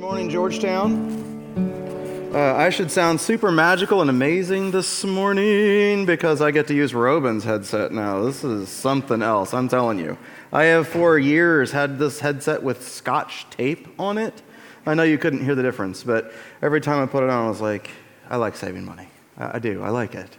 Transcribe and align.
morning, 0.00 0.30
Georgetown. 0.30 2.32
Uh, 2.34 2.56
I 2.56 2.70
should 2.70 2.90
sound 2.90 3.20
super 3.20 3.52
magical 3.52 4.00
and 4.00 4.08
amazing 4.08 4.70
this 4.70 5.04
morning 5.04 6.06
because 6.06 6.40
I 6.40 6.52
get 6.52 6.66
to 6.68 6.74
use 6.74 6.94
Robin's 6.94 7.44
headset 7.44 7.92
now. 7.92 8.22
This 8.22 8.42
is 8.42 8.70
something 8.70 9.20
else, 9.20 9.52
I'm 9.52 9.68
telling 9.68 9.98
you. 9.98 10.16
I 10.54 10.64
have 10.64 10.88
for 10.88 11.18
years 11.18 11.72
had 11.72 11.98
this 11.98 12.18
headset 12.18 12.62
with 12.62 12.88
scotch 12.88 13.44
tape 13.50 13.88
on 14.00 14.16
it. 14.16 14.40
I 14.86 14.94
know 14.94 15.02
you 15.02 15.18
couldn't 15.18 15.44
hear 15.44 15.54
the 15.54 15.62
difference, 15.62 16.02
but 16.02 16.32
every 16.62 16.80
time 16.80 17.02
I 17.02 17.06
put 17.06 17.22
it 17.22 17.28
on, 17.28 17.44
I 17.44 17.48
was 17.50 17.60
like, 17.60 17.90
I 18.30 18.36
like 18.36 18.56
saving 18.56 18.86
money. 18.86 19.08
I, 19.36 19.56
I 19.56 19.58
do, 19.58 19.82
I 19.82 19.90
like 19.90 20.14
it. 20.14 20.34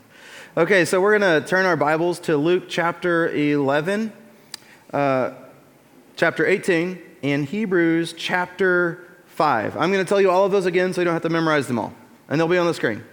Okay, 0.57 0.85
so 0.85 0.99
we're 0.99 1.19
going 1.19 1.41
to 1.41 1.47
turn 1.47 1.67
our 1.67 1.77
Bibles 1.77 2.19
to 2.21 2.35
Luke 2.35 2.63
chapter 2.67 3.29
11, 3.29 4.11
uh, 4.91 5.33
chapter 6.15 6.47
18, 6.47 6.99
and 7.21 7.45
Hebrews 7.45 8.13
chapter 8.13 9.07
5. 9.31 9.77
I'm 9.77 9.91
going 9.91 10.03
to 10.03 10.09
tell 10.09 10.21
you 10.21 10.29
all 10.29 10.45
of 10.45 10.51
those 10.51 10.65
again 10.65 10.93
so 10.93 11.01
you 11.01 11.05
don't 11.05 11.13
have 11.13 11.21
to 11.23 11.29
memorize 11.29 11.67
them 11.67 11.79
all, 11.79 11.93
and 12.29 12.39
they'll 12.39 12.47
be 12.47 12.57
on 12.57 12.67
the 12.67 12.73
screen. 12.73 13.03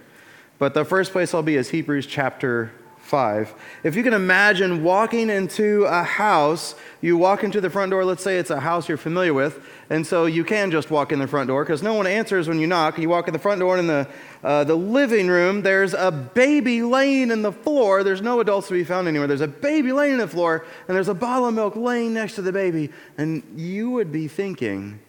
But 0.57 0.73
the 0.73 0.83
first 0.83 1.11
place 1.11 1.33
I'll 1.33 1.41
be 1.41 1.55
is 1.55 1.69
Hebrews 1.69 2.05
chapter 2.05 2.71
5. 2.99 3.55
If 3.83 3.95
you 3.95 4.03
can 4.03 4.13
imagine 4.13 4.83
walking 4.83 5.29
into 5.31 5.85
a 5.85 6.03
house, 6.03 6.75
you 7.01 7.17
walk 7.17 7.43
into 7.43 7.59
the 7.59 7.69
front 7.69 7.89
door, 7.89 8.05
let's 8.05 8.21
say 8.21 8.37
it's 8.37 8.51
a 8.51 8.59
house 8.59 8.87
you're 8.87 8.99
familiar 8.99 9.33
with, 9.33 9.65
and 9.89 10.05
so 10.05 10.27
you 10.27 10.43
can 10.43 10.69
just 10.69 10.91
walk 10.91 11.11
in 11.11 11.17
the 11.17 11.25
front 11.25 11.47
door 11.47 11.63
because 11.63 11.81
no 11.81 11.95
one 11.95 12.05
answers 12.05 12.47
when 12.47 12.59
you 12.59 12.67
knock. 12.67 12.99
You 12.99 13.09
walk 13.09 13.27
in 13.27 13.33
the 13.33 13.39
front 13.39 13.61
door, 13.61 13.77
and 13.77 13.81
in 13.81 13.87
the, 13.87 14.07
uh, 14.43 14.63
the 14.65 14.75
living 14.75 15.27
room, 15.27 15.63
there's 15.63 15.95
a 15.95 16.11
baby 16.11 16.83
laying 16.83 17.31
in 17.31 17.41
the 17.41 17.51
floor. 17.51 18.03
There's 18.03 18.21
no 18.21 18.41
adults 18.41 18.67
to 18.67 18.73
be 18.73 18.83
found 18.83 19.07
anywhere. 19.07 19.27
There's 19.27 19.41
a 19.41 19.47
baby 19.47 19.91
laying 19.91 20.13
in 20.13 20.19
the 20.19 20.27
floor, 20.27 20.65
and 20.87 20.95
there's 20.95 21.07
a 21.07 21.15
bottle 21.15 21.47
of 21.47 21.55
milk 21.55 21.75
laying 21.75 22.13
next 22.13 22.35
to 22.35 22.43
the 22.43 22.51
baby. 22.51 22.91
And 23.17 23.41
you 23.55 23.89
would 23.89 24.11
be 24.11 24.27
thinking, 24.27 24.99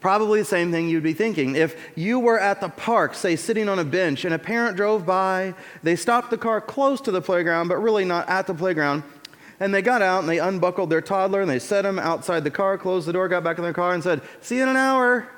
Probably 0.00 0.40
the 0.40 0.44
same 0.44 0.70
thing 0.70 0.88
you'd 0.88 1.02
be 1.02 1.12
thinking. 1.12 1.56
If 1.56 1.76
you 1.96 2.20
were 2.20 2.38
at 2.38 2.60
the 2.60 2.68
park, 2.68 3.14
say 3.14 3.34
sitting 3.34 3.68
on 3.68 3.80
a 3.80 3.84
bench, 3.84 4.24
and 4.24 4.32
a 4.32 4.38
parent 4.38 4.76
drove 4.76 5.04
by, 5.04 5.54
they 5.82 5.96
stopped 5.96 6.30
the 6.30 6.38
car 6.38 6.60
close 6.60 7.00
to 7.02 7.10
the 7.10 7.20
playground, 7.20 7.68
but 7.68 7.78
really 7.78 8.04
not 8.04 8.28
at 8.28 8.46
the 8.46 8.54
playground, 8.54 9.02
and 9.58 9.74
they 9.74 9.82
got 9.82 10.00
out 10.00 10.20
and 10.20 10.28
they 10.28 10.38
unbuckled 10.38 10.88
their 10.88 11.00
toddler 11.00 11.40
and 11.40 11.50
they 11.50 11.58
set 11.58 11.84
him 11.84 11.98
outside 11.98 12.44
the 12.44 12.50
car, 12.50 12.78
closed 12.78 13.08
the 13.08 13.12
door, 13.12 13.28
got 13.28 13.42
back 13.42 13.58
in 13.58 13.64
their 13.64 13.72
car, 13.72 13.92
and 13.92 14.02
said, 14.02 14.22
See 14.40 14.58
you 14.58 14.62
in 14.62 14.68
an 14.68 14.76
hour. 14.76 15.28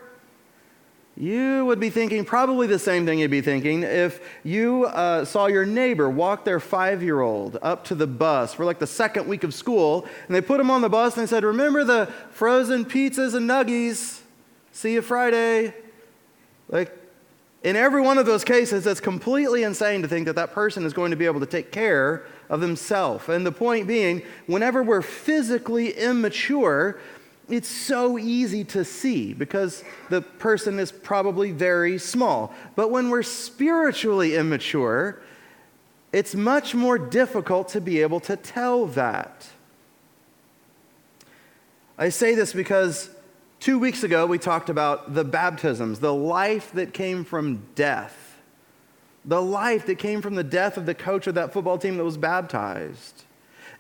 You 1.16 1.64
would 1.66 1.80
be 1.80 1.90
thinking 1.90 2.24
probably 2.24 2.66
the 2.66 2.78
same 2.78 3.04
thing 3.04 3.18
you'd 3.18 3.30
be 3.30 3.40
thinking 3.40 3.82
if 3.82 4.20
you 4.42 4.86
uh, 4.86 5.24
saw 5.24 5.46
your 5.46 5.66
neighbor 5.66 6.08
walk 6.08 6.44
their 6.44 6.60
five 6.60 7.02
year 7.02 7.20
old 7.20 7.58
up 7.60 7.84
to 7.86 7.94
the 7.94 8.06
bus 8.06 8.54
for 8.54 8.64
like 8.64 8.78
the 8.78 8.86
second 8.86 9.26
week 9.26 9.42
of 9.42 9.54
school, 9.54 10.06
and 10.26 10.34
they 10.34 10.40
put 10.40 10.60
him 10.60 10.70
on 10.70 10.82
the 10.82 10.88
bus 10.88 11.16
and 11.16 11.26
they 11.26 11.30
said, 11.30 11.44
Remember 11.44 11.82
the 11.82 12.06
frozen 12.30 12.84
pizzas 12.84 13.34
and 13.34 13.48
nuggies? 13.48 14.19
See 14.72 14.94
you 14.94 15.02
Friday. 15.02 15.74
Like, 16.68 16.96
in 17.62 17.76
every 17.76 18.00
one 18.00 18.16
of 18.16 18.24
those 18.24 18.44
cases, 18.44 18.86
it's 18.86 19.00
completely 19.00 19.64
insane 19.64 20.02
to 20.02 20.08
think 20.08 20.26
that 20.26 20.36
that 20.36 20.52
person 20.52 20.86
is 20.86 20.92
going 20.92 21.10
to 21.10 21.16
be 21.16 21.26
able 21.26 21.40
to 21.40 21.46
take 21.46 21.70
care 21.70 22.24
of 22.48 22.60
himself. 22.60 23.28
And 23.28 23.44
the 23.44 23.52
point 23.52 23.86
being, 23.86 24.22
whenever 24.46 24.82
we're 24.82 25.02
physically 25.02 25.92
immature, 25.92 26.98
it's 27.50 27.68
so 27.68 28.18
easy 28.18 28.64
to 28.64 28.84
see 28.84 29.34
because 29.34 29.84
the 30.08 30.22
person 30.22 30.78
is 30.78 30.90
probably 30.90 31.50
very 31.50 31.98
small. 31.98 32.54
But 32.76 32.90
when 32.90 33.10
we're 33.10 33.22
spiritually 33.24 34.36
immature, 34.36 35.20
it's 36.12 36.34
much 36.34 36.74
more 36.74 36.96
difficult 36.98 37.68
to 37.70 37.80
be 37.80 38.00
able 38.00 38.20
to 38.20 38.36
tell 38.36 38.86
that. 38.86 39.48
I 41.98 42.08
say 42.08 42.34
this 42.34 42.54
because 42.54 43.10
Two 43.60 43.78
weeks 43.78 44.02
ago, 44.02 44.24
we 44.24 44.38
talked 44.38 44.70
about 44.70 45.12
the 45.12 45.22
baptisms, 45.22 46.00
the 46.00 46.14
life 46.14 46.72
that 46.72 46.94
came 46.94 47.24
from 47.24 47.62
death, 47.74 48.38
the 49.22 49.42
life 49.42 49.84
that 49.84 49.98
came 49.98 50.22
from 50.22 50.34
the 50.34 50.42
death 50.42 50.78
of 50.78 50.86
the 50.86 50.94
coach 50.94 51.26
of 51.26 51.34
that 51.34 51.52
football 51.52 51.76
team 51.76 51.98
that 51.98 52.04
was 52.04 52.16
baptized, 52.16 53.24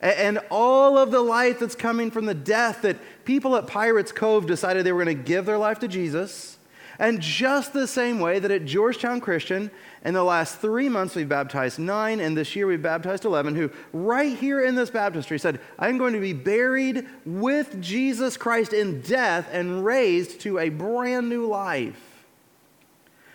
and 0.02 0.38
all 0.50 0.98
of 0.98 1.10
the 1.10 1.22
life 1.22 1.58
that's 1.58 1.74
coming 1.74 2.10
from 2.10 2.26
the 2.26 2.34
death 2.34 2.82
that 2.82 2.98
people 3.24 3.56
at 3.56 3.66
Pirates 3.66 4.12
Cove 4.12 4.46
decided 4.46 4.84
they 4.84 4.92
were 4.92 5.02
going 5.02 5.16
to 5.16 5.24
give 5.24 5.46
their 5.46 5.58
life 5.58 5.78
to 5.78 5.88
Jesus. 5.88 6.58
And 6.98 7.22
just 7.22 7.72
the 7.72 7.86
same 7.86 8.20
way 8.20 8.38
that 8.38 8.50
at 8.50 8.66
Georgetown 8.66 9.22
Christian, 9.22 9.70
in 10.04 10.14
the 10.14 10.24
last 10.24 10.58
three 10.58 10.88
months, 10.88 11.14
we've 11.14 11.28
baptized 11.28 11.78
nine, 11.78 12.20
and 12.20 12.34
this 12.34 12.56
year 12.56 12.66
we've 12.66 12.80
baptized 12.80 13.26
11, 13.26 13.54
who 13.54 13.70
right 13.92 14.36
here 14.36 14.64
in 14.64 14.74
this 14.74 14.88
baptistry 14.88 15.38
said, 15.38 15.60
I'm 15.78 15.98
going 15.98 16.14
to 16.14 16.20
be 16.20 16.32
buried 16.32 17.06
with 17.26 17.82
Jesus 17.82 18.38
Christ 18.38 18.72
in 18.72 19.02
death 19.02 19.48
and 19.52 19.84
raised 19.84 20.40
to 20.40 20.58
a 20.58 20.70
brand 20.70 21.28
new 21.28 21.46
life. 21.46 22.24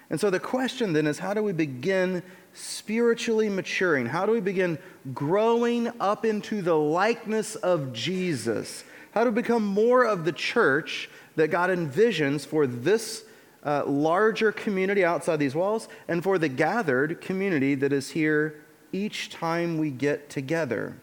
And 0.09 0.19
so 0.19 0.29
the 0.29 0.39
question 0.39 0.93
then 0.93 1.05
is 1.05 1.19
how 1.19 1.33
do 1.33 1.43
we 1.43 1.53
begin 1.53 2.23
spiritually 2.53 3.49
maturing? 3.49 4.07
How 4.07 4.25
do 4.25 4.31
we 4.31 4.41
begin 4.41 4.79
growing 5.13 5.91
up 5.99 6.25
into 6.25 6.63
the 6.63 6.75
likeness 6.75 7.55
of 7.55 7.93
Jesus? 7.93 8.83
How 9.13 9.23
to 9.23 9.31
become 9.31 9.63
more 9.63 10.03
of 10.03 10.25
the 10.25 10.31
church 10.31 11.09
that 11.35 11.49
God 11.49 11.69
envisions 11.69 12.45
for 12.45 12.65
this 12.65 13.23
uh, 13.65 13.83
larger 13.85 14.51
community 14.51 15.03
outside 15.03 15.37
these 15.37 15.55
walls 15.55 15.87
and 16.07 16.23
for 16.23 16.37
the 16.37 16.47
gathered 16.47 17.19
community 17.19 17.75
that 17.75 17.91
is 17.91 18.11
here 18.11 18.61
each 18.93 19.29
time 19.29 19.77
we 19.77 19.89
get 19.89 20.29
together. 20.29 20.95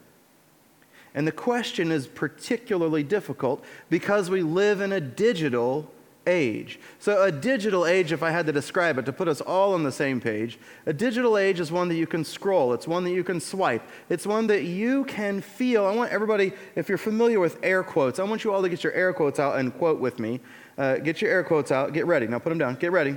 And 1.15 1.27
the 1.27 1.33
question 1.33 1.93
is 1.93 2.06
particularly 2.06 3.03
difficult 3.03 3.62
because 3.91 4.31
we 4.31 4.43
live 4.43 4.81
in 4.81 4.93
a 4.93 5.01
digital 5.01 5.91
age. 6.27 6.78
So, 6.99 7.22
a 7.22 7.33
digital 7.33 7.87
age, 7.87 8.12
if 8.12 8.22
I 8.22 8.31
had 8.31 8.47
to 8.47 8.53
describe 8.53 8.99
it 8.99 9.05
to 9.06 9.12
put 9.12 9.28
us 9.28 9.41
all 9.41 9.75
on 9.75 9.83
the 9.83 9.93
same 9.93 10.21
page, 10.21 10.59
a 10.87 10.93
digital 10.93 11.37
age 11.37 11.61
is 11.61 11.72
one 11.72 11.89
that 11.89 11.97
you 11.97 12.06
can 12.06 12.25
scroll, 12.25 12.72
it's 12.72 12.87
one 12.87 13.05
that 13.05 13.11
you 13.11 13.25
can 13.25 13.41
swipe, 13.41 13.83
it's 14.09 14.27
one 14.27 14.47
that 14.47 14.62
you 14.62 15.05
can 15.05 15.41
feel. 15.41 15.84
I 15.84 15.95
want 15.95 16.12
everybody, 16.12 16.53
if 16.77 16.89
you're 16.89 16.99
familiar 16.99 17.41
with 17.41 17.59
air 17.62 17.83
quotes, 17.83 18.19
I 18.19 18.25
want 18.25 18.45
you 18.45 18.53
all 18.53 18.62
to 18.62 18.69
get 18.69 18.84
your 18.84 18.93
air 18.93 19.12
quotes 19.12 19.39
out 19.39 19.59
and 19.59 19.77
quote 19.77 20.01
with 20.01 20.19
me. 20.19 20.41
Uh, 20.82 20.98
get 20.98 21.22
your 21.22 21.31
air 21.31 21.44
quotes 21.44 21.70
out. 21.70 21.93
Get 21.93 22.06
ready. 22.06 22.26
Now 22.26 22.41
put 22.41 22.48
them 22.48 22.59
down. 22.59 22.75
Get 22.75 22.91
ready. 22.91 23.16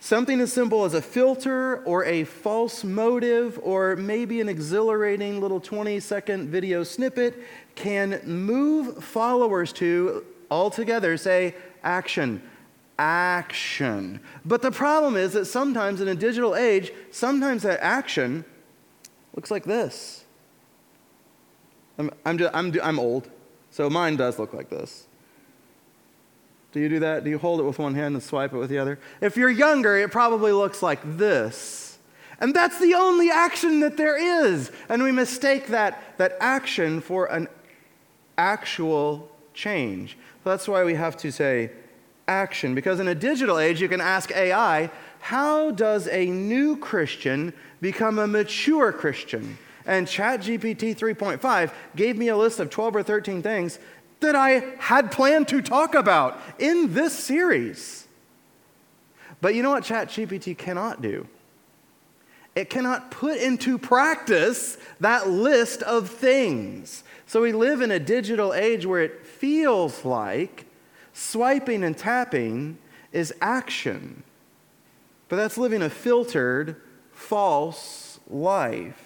Something 0.00 0.38
as 0.38 0.52
simple 0.52 0.84
as 0.84 0.92
a 0.92 1.00
filter 1.00 1.82
or 1.84 2.04
a 2.04 2.24
false 2.24 2.84
motive 2.84 3.58
or 3.62 3.96
maybe 3.96 4.38
an 4.38 4.50
exhilarating 4.50 5.40
little 5.40 5.60
20 5.60 5.98
second 5.98 6.50
video 6.50 6.84
snippet 6.84 7.42
can 7.74 8.20
move 8.26 9.02
followers 9.02 9.72
to 9.72 10.26
altogether 10.50 11.16
say 11.16 11.54
action, 11.82 12.42
action. 12.98 14.20
But 14.44 14.60
the 14.60 14.72
problem 14.72 15.16
is 15.16 15.32
that 15.32 15.46
sometimes 15.46 16.02
in 16.02 16.08
a 16.08 16.14
digital 16.14 16.54
age, 16.54 16.92
sometimes 17.10 17.62
that 17.62 17.82
action 17.82 18.44
looks 19.34 19.50
like 19.50 19.64
this. 19.64 20.26
I'm, 21.96 22.10
I'm, 22.26 22.36
just, 22.36 22.54
I'm, 22.54 22.78
I'm 22.82 22.98
old, 22.98 23.30
so 23.70 23.88
mine 23.88 24.16
does 24.16 24.38
look 24.38 24.52
like 24.52 24.68
this. 24.68 25.06
Do 26.72 26.80
you 26.80 26.88
do 26.88 27.00
that? 27.00 27.24
Do 27.24 27.30
you 27.30 27.38
hold 27.38 27.60
it 27.60 27.64
with 27.64 27.78
one 27.78 27.94
hand 27.94 28.14
and 28.14 28.22
swipe 28.22 28.52
it 28.52 28.58
with 28.58 28.70
the 28.70 28.78
other? 28.78 28.98
If 29.20 29.36
you're 29.36 29.50
younger, 29.50 29.96
it 29.98 30.10
probably 30.10 30.52
looks 30.52 30.82
like 30.82 31.00
this. 31.18 31.98
And 32.40 32.54
that's 32.54 32.80
the 32.80 32.94
only 32.94 33.30
action 33.30 33.80
that 33.80 33.96
there 33.96 34.16
is. 34.46 34.72
And 34.88 35.02
we 35.02 35.12
mistake 35.12 35.68
that, 35.68 36.18
that 36.18 36.36
action 36.40 37.00
for 37.00 37.26
an 37.26 37.46
actual 38.36 39.30
change. 39.54 40.16
That's 40.44 40.66
why 40.66 40.82
we 40.82 40.94
have 40.94 41.16
to 41.18 41.30
say 41.30 41.70
action. 42.26 42.74
Because 42.74 43.00
in 43.00 43.08
a 43.08 43.14
digital 43.14 43.58
age, 43.58 43.80
you 43.80 43.88
can 43.88 44.00
ask 44.00 44.32
AI, 44.32 44.90
how 45.20 45.70
does 45.70 46.08
a 46.08 46.26
new 46.26 46.76
Christian 46.76 47.52
become 47.80 48.18
a 48.18 48.26
mature 48.26 48.92
Christian? 48.92 49.58
And 49.86 50.06
ChatGPT 50.06 50.96
3.5 50.96 51.72
gave 51.96 52.16
me 52.16 52.28
a 52.28 52.36
list 52.36 52.60
of 52.60 52.70
12 52.70 52.96
or 52.96 53.02
13 53.02 53.42
things 53.42 53.78
that 54.22 54.34
I 54.34 54.64
had 54.78 55.12
planned 55.12 55.48
to 55.48 55.60
talk 55.60 55.94
about 55.94 56.40
in 56.58 56.94
this 56.94 57.16
series. 57.16 58.08
But 59.40 59.54
you 59.54 59.62
know 59.62 59.70
what 59.70 59.84
ChatGPT 59.84 60.56
cannot 60.56 61.02
do? 61.02 61.26
It 62.54 62.70
cannot 62.70 63.10
put 63.10 63.38
into 63.38 63.78
practice 63.78 64.76
that 65.00 65.28
list 65.28 65.82
of 65.82 66.10
things. 66.10 67.02
So 67.26 67.42
we 67.42 67.52
live 67.52 67.80
in 67.80 67.90
a 67.90 67.98
digital 67.98 68.52
age 68.52 68.84
where 68.84 69.02
it 69.02 69.26
feels 69.26 70.04
like 70.04 70.66
swiping 71.12 71.82
and 71.82 71.96
tapping 71.96 72.78
is 73.10 73.34
action. 73.40 74.22
But 75.28 75.36
that's 75.36 75.56
living 75.56 75.82
a 75.82 75.90
filtered, 75.90 76.80
false 77.12 78.20
life. 78.28 79.00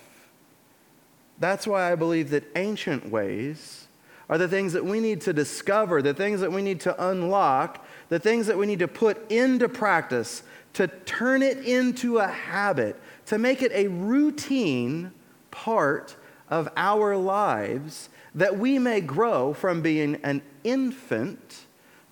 That's 1.39 1.67
why 1.67 1.93
I 1.93 1.95
believe 1.95 2.31
that 2.31 2.45
ancient 2.57 3.11
ways 3.11 3.86
are 4.29 4.39
the 4.39 4.49
things 4.49 4.73
that 4.73 4.85
we 4.85 5.01
need 5.01 5.21
to 5.23 5.33
discover, 5.33 6.03
the 6.03 6.15
things 6.15 6.41
that 6.41 6.51
we 6.51 6.63
need 6.63 6.81
to 6.81 7.09
unlock, 7.11 7.87
the 8.09 8.19
things 8.19 8.47
that 8.47 8.59
we 8.59 8.67
need 8.67 8.81
to 8.81 8.89
put 8.89 9.31
into 9.31 9.69
practice 9.69 10.43
to 10.73 10.89
turn 10.89 11.43
it 11.43 11.59
into 11.65 12.19
a 12.19 12.27
habit, 12.27 13.01
to 13.25 13.39
make 13.39 13.63
it 13.63 13.73
a 13.73 13.89
routine 13.89 15.11
part 15.51 16.17
of 16.51 16.69
our 16.77 17.17
lives, 17.17 18.11
that 18.35 18.59
we 18.59 18.79
may 18.79 19.01
grow 19.01 19.55
from 19.55 19.81
being 19.81 20.17
an 20.17 20.43
infant 20.65 21.67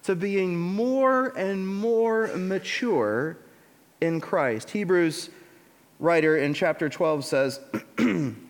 to 0.04 0.14
being 0.14 0.58
more 0.58 1.28
and 1.36 1.66
more 1.68 2.28
mature 2.36 3.36
in 4.00 4.20
Christ. 4.20 4.70
Hebrews 4.70 5.30
writer 5.98 6.36
in 6.38 6.54
chapter 6.54 6.88
12 6.88 7.24
says, 7.24 7.60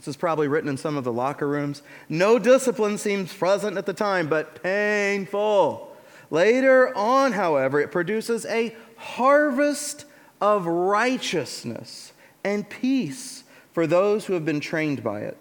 This 0.00 0.08
is 0.08 0.16
probably 0.16 0.48
written 0.48 0.70
in 0.70 0.78
some 0.78 0.96
of 0.96 1.04
the 1.04 1.12
locker 1.12 1.46
rooms. 1.46 1.82
No 2.08 2.38
discipline 2.38 2.96
seems 2.96 3.34
pleasant 3.34 3.76
at 3.76 3.84
the 3.84 3.92
time, 3.92 4.28
but 4.28 4.62
painful. 4.62 5.94
Later 6.30 6.96
on, 6.96 7.32
however, 7.32 7.78
it 7.80 7.92
produces 7.92 8.46
a 8.46 8.74
harvest 8.96 10.06
of 10.40 10.64
righteousness 10.64 12.14
and 12.42 12.66
peace 12.70 13.44
for 13.72 13.86
those 13.86 14.24
who 14.24 14.32
have 14.32 14.46
been 14.46 14.60
trained 14.60 15.04
by 15.04 15.20
it. 15.20 15.36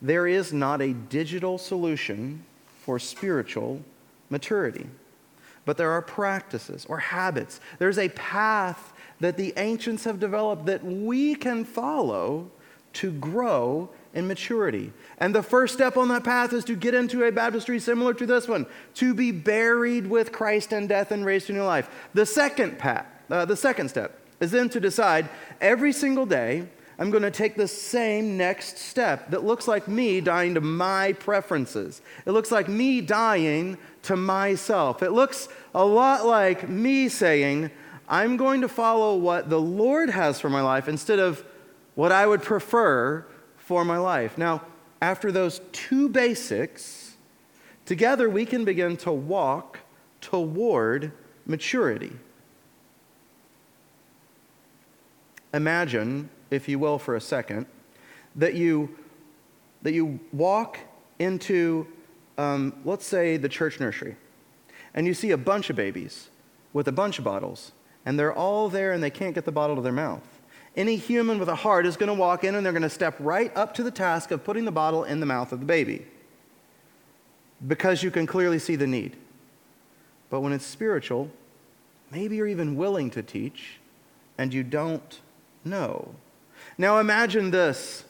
There 0.00 0.26
is 0.26 0.54
not 0.54 0.80
a 0.80 0.94
digital 0.94 1.58
solution 1.58 2.46
for 2.80 2.98
spiritual 2.98 3.82
maturity, 4.30 4.86
but 5.66 5.76
there 5.76 5.90
are 5.90 6.00
practices 6.00 6.86
or 6.88 6.96
habits. 6.96 7.60
There's 7.78 7.98
a 7.98 8.08
path 8.08 8.94
that 9.20 9.36
the 9.36 9.52
ancients 9.58 10.04
have 10.04 10.18
developed 10.18 10.64
that 10.64 10.82
we 10.82 11.34
can 11.34 11.66
follow 11.66 12.50
to 12.94 13.12
grow 13.12 13.90
in 14.12 14.26
maturity. 14.26 14.92
And 15.18 15.34
the 15.34 15.42
first 15.42 15.74
step 15.74 15.96
on 15.96 16.08
that 16.08 16.24
path 16.24 16.52
is 16.52 16.64
to 16.64 16.76
get 16.76 16.94
into 16.94 17.24
a 17.24 17.32
baptistry 17.32 17.78
similar 17.80 18.14
to 18.14 18.26
this 18.26 18.48
one, 18.48 18.66
to 18.94 19.14
be 19.14 19.32
buried 19.32 20.06
with 20.06 20.32
Christ 20.32 20.72
in 20.72 20.86
death 20.86 21.10
and 21.10 21.24
raised 21.24 21.48
to 21.48 21.52
new 21.52 21.64
life. 21.64 21.88
The 22.14 22.26
second 22.26 22.78
path, 22.78 23.06
uh, 23.30 23.44
the 23.44 23.56
second 23.56 23.88
step 23.88 24.20
is 24.40 24.50
then 24.50 24.68
to 24.70 24.80
decide 24.80 25.28
every 25.60 25.92
single 25.92 26.26
day 26.26 26.68
I'm 26.98 27.10
going 27.10 27.22
to 27.24 27.30
take 27.30 27.56
the 27.56 27.66
same 27.66 28.36
next 28.36 28.78
step 28.78 29.30
that 29.30 29.44
looks 29.44 29.66
like 29.66 29.88
me 29.88 30.20
dying 30.20 30.54
to 30.54 30.60
my 30.60 31.14
preferences. 31.14 32.00
It 32.24 32.30
looks 32.30 32.52
like 32.52 32.68
me 32.68 33.00
dying 33.00 33.78
to 34.02 34.16
myself. 34.16 35.02
It 35.02 35.10
looks 35.10 35.48
a 35.74 35.84
lot 35.84 36.24
like 36.24 36.68
me 36.68 37.08
saying, 37.08 37.70
I'm 38.08 38.36
going 38.36 38.60
to 38.60 38.68
follow 38.68 39.16
what 39.16 39.50
the 39.50 39.60
Lord 39.60 40.10
has 40.10 40.40
for 40.40 40.48
my 40.48 40.60
life 40.60 40.88
instead 40.88 41.18
of 41.18 41.44
what 41.94 42.12
I 42.12 42.26
would 42.26 42.42
prefer 42.42 43.26
for 43.56 43.84
my 43.84 43.98
life. 43.98 44.36
Now, 44.36 44.62
after 45.00 45.30
those 45.30 45.60
two 45.72 46.08
basics, 46.08 47.16
together 47.84 48.28
we 48.28 48.46
can 48.46 48.64
begin 48.64 48.96
to 48.98 49.12
walk 49.12 49.80
toward 50.20 51.12
maturity. 51.46 52.12
Imagine, 55.52 56.30
if 56.50 56.68
you 56.68 56.78
will, 56.78 56.98
for 56.98 57.14
a 57.14 57.20
second, 57.20 57.66
that 58.34 58.54
you, 58.54 58.96
that 59.82 59.92
you 59.92 60.18
walk 60.32 60.78
into, 61.18 61.86
um, 62.38 62.72
let's 62.84 63.06
say, 63.06 63.36
the 63.36 63.48
church 63.48 63.78
nursery, 63.78 64.16
and 64.94 65.06
you 65.06 65.14
see 65.14 65.30
a 65.30 65.36
bunch 65.36 65.70
of 65.70 65.76
babies 65.76 66.28
with 66.72 66.88
a 66.88 66.92
bunch 66.92 67.18
of 67.18 67.24
bottles, 67.24 67.72
and 68.04 68.18
they're 68.18 68.32
all 68.32 68.68
there 68.68 68.92
and 68.92 69.02
they 69.02 69.10
can't 69.10 69.34
get 69.34 69.44
the 69.44 69.52
bottle 69.52 69.76
to 69.76 69.82
their 69.82 69.92
mouth. 69.92 70.33
Any 70.76 70.96
human 70.96 71.38
with 71.38 71.48
a 71.48 71.54
heart 71.54 71.86
is 71.86 71.96
going 71.96 72.08
to 72.08 72.14
walk 72.14 72.42
in 72.42 72.54
and 72.54 72.64
they're 72.64 72.72
going 72.72 72.82
to 72.82 72.90
step 72.90 73.14
right 73.20 73.56
up 73.56 73.74
to 73.74 73.82
the 73.82 73.90
task 73.90 74.30
of 74.30 74.42
putting 74.42 74.64
the 74.64 74.72
bottle 74.72 75.04
in 75.04 75.20
the 75.20 75.26
mouth 75.26 75.52
of 75.52 75.60
the 75.60 75.66
baby 75.66 76.06
because 77.66 78.02
you 78.02 78.10
can 78.10 78.26
clearly 78.26 78.58
see 78.58 78.76
the 78.76 78.86
need. 78.86 79.16
But 80.30 80.40
when 80.40 80.52
it's 80.52 80.66
spiritual, 80.66 81.30
maybe 82.10 82.36
you're 82.36 82.48
even 82.48 82.76
willing 82.76 83.10
to 83.10 83.22
teach 83.22 83.78
and 84.36 84.52
you 84.52 84.64
don't 84.64 85.20
know. 85.64 86.14
Now 86.76 86.98
imagine 86.98 87.50
this 87.50 88.04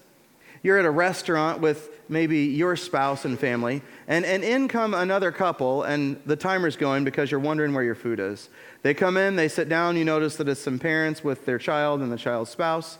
you're 0.64 0.78
at 0.78 0.86
a 0.86 0.90
restaurant 0.90 1.60
with 1.60 1.90
maybe 2.08 2.38
your 2.46 2.74
spouse 2.74 3.24
and 3.26 3.38
family, 3.38 3.82
and, 4.08 4.24
and 4.24 4.42
in 4.42 4.66
come 4.66 4.94
another 4.94 5.30
couple, 5.30 5.84
and 5.84 6.20
the 6.26 6.36
timer's 6.36 6.74
going 6.74 7.04
because 7.04 7.30
you're 7.30 7.38
wondering 7.38 7.74
where 7.74 7.84
your 7.84 7.94
food 7.94 8.18
is. 8.18 8.48
They 8.82 8.94
come 8.94 9.16
in, 9.16 9.36
they 9.36 9.48
sit 9.48 9.68
down, 9.68 9.96
you 9.96 10.04
notice 10.04 10.36
that 10.36 10.48
it's 10.48 10.60
some 10.60 10.78
parents 10.78 11.22
with 11.22 11.44
their 11.44 11.58
child 11.58 12.00
and 12.00 12.10
the 12.10 12.16
child's 12.16 12.50
spouse, 12.50 12.98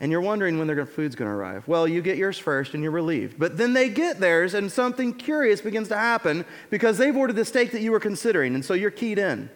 and 0.00 0.12
you're 0.12 0.20
wondering 0.20 0.58
when 0.58 0.66
their 0.66 0.84
food's 0.84 1.14
going 1.14 1.30
to 1.30 1.34
arrive. 1.34 1.66
Well, 1.66 1.88
you 1.88 2.02
get 2.02 2.18
yours 2.18 2.38
first 2.38 2.74
and 2.74 2.82
you're 2.82 2.92
relieved. 2.92 3.38
But 3.38 3.56
then 3.56 3.72
they 3.72 3.88
get 3.88 4.20
theirs, 4.20 4.52
and 4.52 4.70
something 4.70 5.14
curious 5.14 5.62
begins 5.62 5.88
to 5.88 5.96
happen 5.96 6.44
because 6.68 6.98
they've 6.98 7.16
ordered 7.16 7.36
the 7.36 7.44
steak 7.46 7.72
that 7.72 7.80
you 7.80 7.90
were 7.90 8.00
considering, 8.00 8.54
and 8.54 8.64
so 8.64 8.74
you're 8.74 8.90
keyed 8.90 9.18
in. 9.18 9.48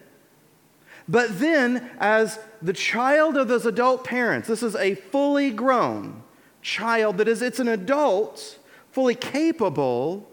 But 1.07 1.39
then, 1.39 1.89
as 1.99 2.39
the 2.63 2.73
child 2.73 3.37
of 3.37 3.47
those 3.47 3.65
adult 3.67 4.03
parents, 4.03 4.47
this 4.47 4.63
is 4.63 4.75
a 4.75 4.95
fully 4.95 5.51
grown, 5.51 6.23
child 6.67 7.17
that 7.17 7.27
is, 7.29 7.41
it's 7.41 7.59
an 7.59 7.69
adult, 7.69 8.59
fully 8.91 9.15
capable, 9.15 10.29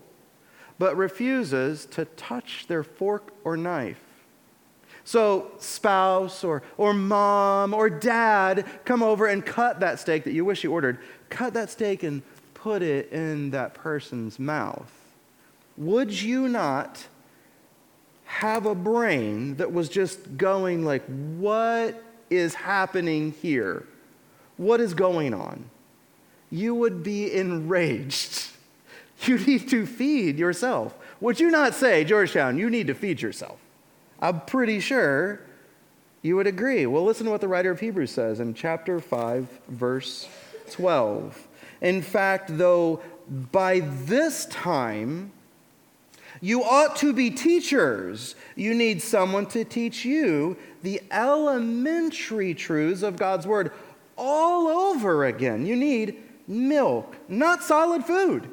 but 0.79 0.97
refuses 0.97 1.87
to 1.87 2.05
touch 2.05 2.67
their 2.67 2.83
fork 2.83 3.33
or 3.45 3.57
knife. 3.57 4.01
So, 5.05 5.53
spouse 5.59 6.43
or, 6.43 6.63
or 6.77 6.93
mom 6.93 7.73
or 7.73 7.89
dad 7.89 8.67
come 8.85 9.03
over 9.03 9.27
and 9.27 9.45
cut 9.45 9.81
that 9.81 10.01
steak 10.01 10.25
that 10.25 10.33
you 10.33 10.45
wish 10.45 10.65
you 10.65 10.73
ordered. 10.73 10.99
Cut 11.29 11.55
that 11.55 11.71
steak 11.71 12.03
and 12.03 12.23
put 12.55 12.83
it 12.83 13.13
in 13.13 13.51
that 13.51 13.75
person's 13.75 14.39
mouth. 14.39 14.91
Would 15.77 16.21
you 16.21 16.49
not 16.49 17.07
have 18.25 18.67
a 18.67 18.75
brain 18.75 19.57
that 19.57 19.73
was 19.73 19.89
just 19.89 20.37
going, 20.37 20.85
like, 20.85 21.05
what 21.37 22.03
is 22.31 22.55
happening 22.55 23.33
here? 23.43 23.87
What 24.57 24.81
is 24.81 24.95
going 24.95 25.35
on? 25.35 25.71
You 26.55 26.73
would 26.73 27.03
be 27.03 27.33
enraged. 27.33 28.49
You 29.27 29.39
need 29.39 29.71
to 29.71 29.87
feed 29.87 30.39
yourself. 30.39 30.99
Would 31.19 31.41
you 31.41 31.51
not 31.51 31.73
say, 31.73 32.05
Georgetown, 32.05 32.59
you 32.59 32.69
need 32.69 32.89
to 32.89 32.95
feed 32.95 33.23
yourself? 33.23 33.59
I'm 34.21 34.41
pretty 34.41 34.81
sure 34.81 35.41
you 36.21 36.37
would 36.37 36.47
agree. 36.47 36.85
Well, 36.85 37.05
listen 37.05 37.25
to 37.27 37.31
what 37.31 37.41
the 37.41 37.49
writer 37.49 37.71
of 37.71 37.81
Hebrews 37.81 38.11
says 38.11 38.41
in 38.41 38.53
chapter 38.53 39.01
5, 39.01 39.49
verse 39.69 40.29
12. 40.73 41.49
In 41.81 42.03
fact, 42.03 42.59
though 42.59 43.01
by 43.51 43.81
this 43.81 44.45
time 44.47 45.33
you 46.43 46.63
ought 46.63 46.97
to 46.97 47.15
be 47.15 47.31
teachers, 47.31 48.35
you 48.57 48.75
need 48.75 49.01
someone 49.01 49.47
to 49.47 49.65
teach 49.65 50.05
you 50.05 50.59
the 50.83 51.01
elementary 51.11 52.53
truths 52.53 53.03
of 53.03 53.17
God's 53.17 53.47
word 53.47 53.73
all 54.19 54.69
over 54.69 55.25
again. 55.25 55.65
You 55.65 55.77
need 55.77 56.24
milk, 56.47 57.17
not 57.29 57.63
solid 57.63 58.05
food. 58.05 58.49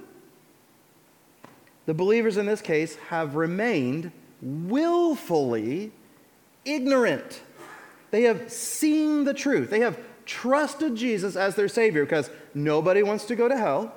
The 1.86 1.94
believers 1.94 2.38
in 2.38 2.46
this 2.46 2.62
case 2.62 2.96
have 3.10 3.36
remained 3.36 4.12
willfully 4.42 5.92
ignorant. 6.66 7.42
They 8.12 8.24
have 8.24 8.52
seen 8.52 9.24
the 9.24 9.33
truth. 9.33 9.69
They 9.69 9.80
have 9.80 9.98
trusted 10.26 10.95
Jesus 10.95 11.36
as 11.36 11.56
their 11.56 11.68
Savior 11.68 12.06
because 12.06 12.30
nobody 12.54 13.04
wants 13.04 13.26
to 13.26 13.36
go 13.36 13.48
to 13.48 13.57
hell. 13.57 13.94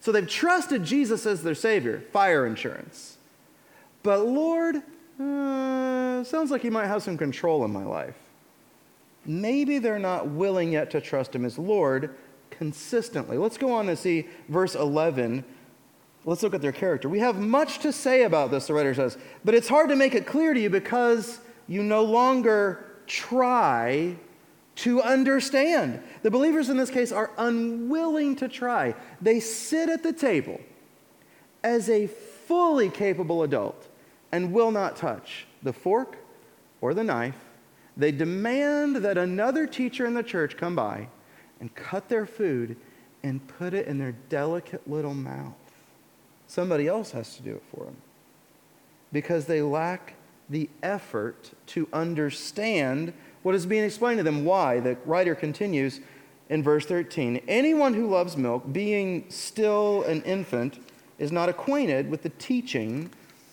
So 0.00 0.12
they've 0.12 0.26
trusted 0.26 0.82
Jesus 0.82 1.26
as 1.26 1.42
their 1.42 1.54
Savior, 1.54 2.02
fire 2.12 2.46
insurance. 2.46 3.18
But 4.02 4.26
Lord, 4.26 4.76
uh, 5.20 6.24
sounds 6.24 6.50
like 6.50 6.62
He 6.62 6.70
might 6.70 6.86
have 6.86 7.02
some 7.02 7.18
control 7.18 7.64
in 7.64 7.70
my 7.70 7.84
life. 7.84 8.16
Maybe 9.26 9.78
they're 9.78 9.98
not 9.98 10.28
willing 10.28 10.72
yet 10.72 10.90
to 10.92 11.00
trust 11.00 11.34
Him 11.34 11.44
as 11.44 11.58
Lord 11.58 12.16
consistently. 12.60 13.38
Let's 13.38 13.56
go 13.56 13.72
on 13.72 13.88
and 13.88 13.98
see 13.98 14.28
verse 14.50 14.74
11. 14.74 15.46
Let's 16.26 16.42
look 16.42 16.52
at 16.52 16.60
their 16.60 16.72
character. 16.72 17.08
We 17.08 17.20
have 17.20 17.36
much 17.36 17.78
to 17.78 17.90
say 17.90 18.24
about 18.24 18.50
this, 18.50 18.66
the 18.66 18.74
writer 18.74 18.92
says, 18.92 19.16
but 19.46 19.54
it's 19.54 19.66
hard 19.66 19.88
to 19.88 19.96
make 19.96 20.14
it 20.14 20.26
clear 20.26 20.52
to 20.52 20.60
you 20.60 20.68
because 20.68 21.40
you 21.68 21.82
no 21.82 22.04
longer 22.04 22.84
try 23.06 24.14
to 24.74 25.00
understand. 25.00 26.02
The 26.22 26.30
believers 26.30 26.68
in 26.68 26.76
this 26.76 26.90
case 26.90 27.12
are 27.12 27.30
unwilling 27.38 28.36
to 28.36 28.46
try. 28.46 28.94
They 29.22 29.40
sit 29.40 29.88
at 29.88 30.02
the 30.02 30.12
table 30.12 30.60
as 31.64 31.88
a 31.88 32.08
fully 32.08 32.90
capable 32.90 33.42
adult 33.42 33.88
and 34.32 34.52
will 34.52 34.70
not 34.70 34.96
touch 34.96 35.46
the 35.62 35.72
fork 35.72 36.18
or 36.82 36.92
the 36.92 37.04
knife. 37.04 37.38
They 37.96 38.12
demand 38.12 38.96
that 38.96 39.16
another 39.16 39.66
teacher 39.66 40.04
in 40.04 40.12
the 40.12 40.22
church 40.22 40.58
come 40.58 40.76
by 40.76 41.08
and 41.60 41.74
cut 41.74 42.08
their 42.08 42.26
food 42.26 42.76
and 43.22 43.46
put 43.46 43.74
it 43.74 43.86
in 43.86 43.98
their 43.98 44.14
delicate 44.28 44.88
little 44.88 45.14
mouth. 45.14 45.54
Somebody 46.46 46.88
else 46.88 47.12
has 47.12 47.36
to 47.36 47.42
do 47.42 47.54
it 47.54 47.62
for 47.70 47.84
them 47.84 47.96
because 49.12 49.46
they 49.46 49.62
lack 49.62 50.14
the 50.48 50.68
effort 50.82 51.52
to 51.66 51.88
understand 51.92 53.12
what 53.42 53.54
is 53.54 53.66
being 53.66 53.84
explained 53.84 54.18
to 54.18 54.24
them. 54.24 54.44
Why? 54.44 54.80
The 54.80 54.96
writer 55.04 55.34
continues 55.34 56.00
in 56.48 56.62
verse 56.62 56.84
13 56.86 57.42
Anyone 57.46 57.94
who 57.94 58.08
loves 58.08 58.36
milk, 58.36 58.72
being 58.72 59.24
still 59.28 60.02
an 60.02 60.22
infant, 60.22 60.78
is 61.18 61.30
not 61.30 61.48
acquainted 61.48 62.10
with 62.10 62.22
the 62.22 62.30
teaching 62.30 63.10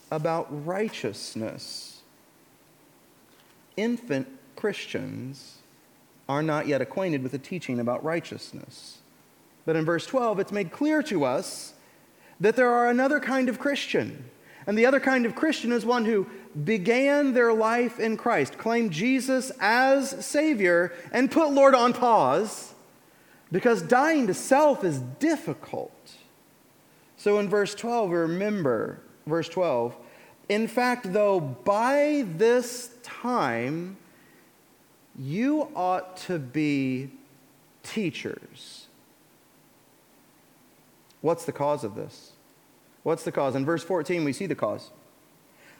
about 0.09 0.47
righteousness. 0.65 2.01
Infant 3.75 4.27
Christians 4.55 5.56
are 6.27 6.43
not 6.43 6.67
yet 6.67 6.81
acquainted 6.81 7.23
with 7.23 7.31
the 7.31 7.37
teaching 7.37 7.79
about 7.79 8.03
righteousness. 8.03 8.99
But 9.65 9.75
in 9.75 9.85
verse 9.85 10.05
12, 10.05 10.39
it's 10.39 10.51
made 10.51 10.71
clear 10.71 11.03
to 11.03 11.25
us 11.25 11.73
that 12.39 12.55
there 12.55 12.71
are 12.71 12.89
another 12.89 13.19
kind 13.19 13.49
of 13.49 13.59
Christian, 13.59 14.29
And 14.65 14.77
the 14.77 14.85
other 14.85 14.99
kind 14.99 15.25
of 15.25 15.33
Christian 15.33 15.71
is 15.71 15.85
one 15.85 16.03
who 16.03 16.27
began 16.65 17.33
their 17.33 17.53
life 17.53 17.99
in 17.99 18.17
Christ, 18.17 18.57
claimed 18.57 18.91
Jesus 18.91 19.49
as 19.61 20.25
Savior, 20.25 20.93
and 21.13 21.31
put 21.31 21.51
Lord 21.51 21.73
on 21.73 21.93
pause 21.93 22.73
because 23.49 23.81
dying 23.81 24.27
to 24.27 24.33
self 24.33 24.83
is 24.83 24.99
difficult. 24.99 25.93
So 27.15 27.39
in 27.39 27.49
verse 27.49 27.73
12, 27.75 28.11
remember, 28.11 28.99
verse 29.25 29.47
12, 29.47 29.95
in 30.49 30.67
fact, 30.67 31.13
though 31.13 31.39
by 31.39 32.25
this 32.35 32.91
time 33.03 33.97
you 35.17 35.69
ought 35.75 36.17
to 36.17 36.37
be 36.39 37.09
teachers. 37.83 38.87
What's 41.21 41.45
the 41.45 41.51
cause 41.51 41.83
of 41.83 41.95
this? 41.95 42.33
What's 43.03 43.23
the 43.23 43.31
cause? 43.31 43.55
In 43.55 43.65
verse 43.65 43.83
14, 43.83 44.23
we 44.23 44.33
see 44.33 44.45
the 44.45 44.55
cause. 44.55 44.91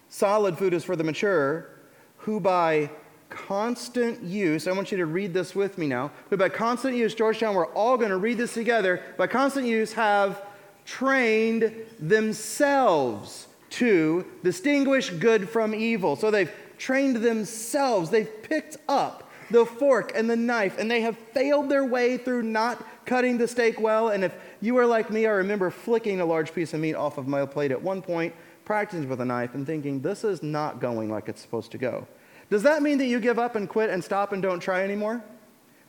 Solid 0.10 0.58
food 0.58 0.74
is 0.74 0.84
for 0.84 0.96
the 0.96 1.03
mature, 1.03 1.70
who 2.17 2.39
by 2.39 2.89
constant 3.29 4.24
use, 4.24 4.67
I 4.67 4.72
want 4.72 4.91
you 4.91 4.98
to 4.98 5.06
read 5.06 5.34
this 5.34 5.53
with 5.53 5.77
me 5.77 5.88
now, 5.88 6.12
who 6.29 6.38
by 6.38 6.50
constant 6.50 6.96
use, 6.96 7.13
Georgetown, 7.13 7.53
we're 7.53 7.72
all 7.74 7.98
going 7.98 8.10
to 8.10 8.17
read 8.17 8.38
this 8.38 8.53
together, 8.53 9.03
by 9.17 9.27
constant 9.27 9.67
use 9.67 9.94
have 9.94 10.41
trained 10.86 11.74
themselves 12.00 13.48
to 13.70 14.25
distinguish 14.44 15.10
good 15.10 15.50
from 15.50 15.75
evil. 15.75 16.15
So 16.15 16.32
they've 16.32 16.51
trained 16.77 17.17
themselves, 17.17 18.10
they've 18.10 18.41
picked 18.44 18.77
up 18.88 19.26
the 19.50 19.66
fork 19.66 20.12
and 20.16 20.30
the 20.30 20.36
knife, 20.36 20.77
and 20.77 20.89
they 20.89 21.01
have 21.01 21.18
failed 21.18 21.70
their 21.70 21.86
way 21.86 22.18
through 22.18 22.44
not 22.44 22.84
cutting 23.06 23.38
the 23.38 23.48
steak 23.48 23.80
well. 23.80 24.10
And 24.10 24.24
if 24.24 24.36
you 24.62 24.77
are 24.77 24.86
like 24.86 25.10
me, 25.10 25.25
I 25.25 25.32
remember 25.32 25.70
flicking 25.70 26.20
a 26.20 26.25
large 26.25 26.54
piece 26.54 26.74
of 26.74 26.80
meat 26.80 26.96
off 26.96 27.18
of 27.18 27.27
my 27.27 27.46
plate 27.46 27.72
at 27.72 27.82
one 27.82 28.01
point, 28.01 28.34
practicing 28.66 29.08
with 29.08 29.22
a 29.22 29.25
knife, 29.25 29.54
and 29.56 29.66
thinking, 29.66 30.01
this 30.01 30.24
is 30.24 30.44
not 30.44 30.80
going 30.80 31.10
like 31.10 31.30
it's 31.30 31.42
supposed 31.42 31.72
to 31.72 31.77
go. 31.77 32.08
Does 32.50 32.63
that 32.63 32.82
mean 32.82 32.98
that 33.00 33.06
you 33.06 33.20
give 33.20 33.39
up 33.39 33.56
and 33.56 33.68
quit 33.68 33.89
and 33.89 34.04
stop 34.04 34.32
and 34.32 34.42
don't 34.42 34.60
try 34.60 34.84
anymore? 34.84 35.24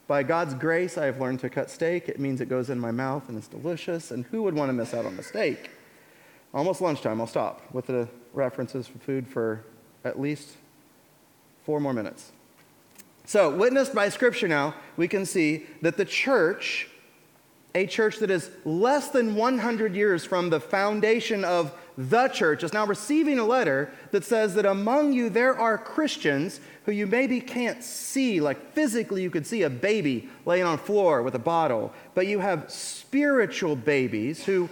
By 0.07 0.23
God's 0.23 0.55
grace, 0.55 0.97
I 0.97 1.05
have 1.05 1.21
learned 1.21 1.41
to 1.41 1.50
cut 1.50 1.71
steak. 1.71 2.09
It 2.09 2.19
means 2.19 2.41
it 2.41 2.49
goes 2.49 2.71
in 2.71 2.81
my 2.81 2.91
mouth 2.91 3.29
and 3.29 3.37
it's 3.37 3.47
delicious. 3.47 4.11
And 4.11 4.25
who 4.27 4.43
would 4.43 4.55
want 4.55 4.71
to 4.71 4.73
miss 4.73 4.95
out 4.95 5.05
on 5.05 5.17
the 5.17 5.23
steak? 5.23 5.71
Almost 6.55 6.81
lunchtime, 6.81 7.21
I'll 7.21 7.27
stop 7.27 7.62
with 7.75 7.87
the 7.87 8.09
references 8.33 8.88
for 8.88 8.99
food 8.99 9.29
for 9.29 9.65
at 10.05 10.19
least 10.19 10.57
four 11.65 11.79
more 11.79 11.93
minutes. 11.93 12.33
So, 13.28 13.54
witnessed 13.54 13.94
by 13.94 14.08
Scripture 14.08 14.49
now, 14.49 14.75
we 14.97 15.06
can 15.06 15.26
see 15.26 15.66
that 15.82 15.99
the 15.99 16.06
church, 16.06 16.88
a 17.75 17.87
church 17.87 18.20
that 18.20 18.30
is 18.30 18.50
less 18.64 19.11
than 19.11 19.35
100 19.35 19.94
years 19.94 20.25
from 20.25 20.49
the 20.49 20.58
foundation 20.58 21.44
of 21.44 21.75
the 21.99 22.28
church, 22.28 22.64
is 22.64 22.73
now 22.73 22.87
receiving 22.87 23.38
a 23.38 23.44
letter 23.44 23.92
that 24.12 24.25
says 24.25 24.54
that 24.54 24.64
among 24.64 25.12
you 25.12 25.28
there 25.28 25.54
are 25.54 25.76
Christians 25.76 26.61
who 26.87 26.92
you 26.92 27.06
maybe 27.06 27.38
can't 27.38 27.85
see, 27.85 28.40
like 28.40 28.73
physically 28.73 29.23
you 29.23 29.30
could 29.30 29.47
see 29.47 29.61
a 29.64 29.68
baby 29.68 30.30
laying 30.47 30.64
on 30.64 30.78
floor 30.78 31.23
with 31.23 31.35
a 31.35 31.38
bottle, 31.38 31.92
but 32.14 32.26
you 32.26 32.38
have 32.38 32.70
spiritual 32.70 33.76
babies 33.76 34.42
who 34.42 34.70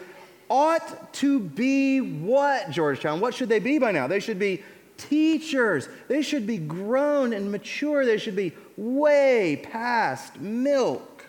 ought 0.48 1.12
to 1.12 1.40
be 1.40 2.00
what, 2.00 2.70
Georgetown? 2.70 3.20
What 3.20 3.34
should 3.34 3.50
they 3.50 3.58
be 3.58 3.78
by 3.78 3.92
now? 3.92 4.06
They 4.06 4.20
should 4.20 4.38
be 4.38 4.62
teachers. 4.97 5.88
They 6.09 6.23
should 6.23 6.47
be 6.47 6.59
grown 6.59 7.33
and 7.33 7.50
mature. 7.50 8.05
They 8.05 8.19
should 8.19 8.37
be 8.37 8.53
way 8.76 9.61
past 9.71 10.41
milk. 10.41 11.26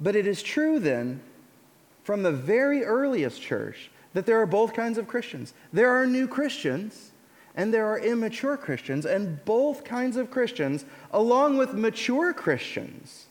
But 0.00 0.16
it 0.16 0.26
is 0.26 0.42
true 0.42 0.78
then, 0.78 1.20
from 2.04 2.22
the 2.22 2.32
very 2.32 2.84
earliest 2.84 3.40
church, 3.40 3.90
that 4.14 4.26
there 4.26 4.40
are 4.40 4.46
both 4.46 4.74
kinds 4.74 4.98
of 4.98 5.08
Christians. 5.08 5.54
There 5.72 5.90
are 5.90 6.06
new 6.06 6.26
Christians 6.26 7.12
and 7.54 7.72
there 7.72 7.86
are 7.86 7.98
immature 7.98 8.56
Christians, 8.56 9.04
and 9.04 9.44
both 9.44 9.84
kinds 9.84 10.16
of 10.16 10.30
Christians, 10.30 10.84
along 11.12 11.58
with 11.58 11.74
mature 11.74 12.32
Christians, 12.32 13.26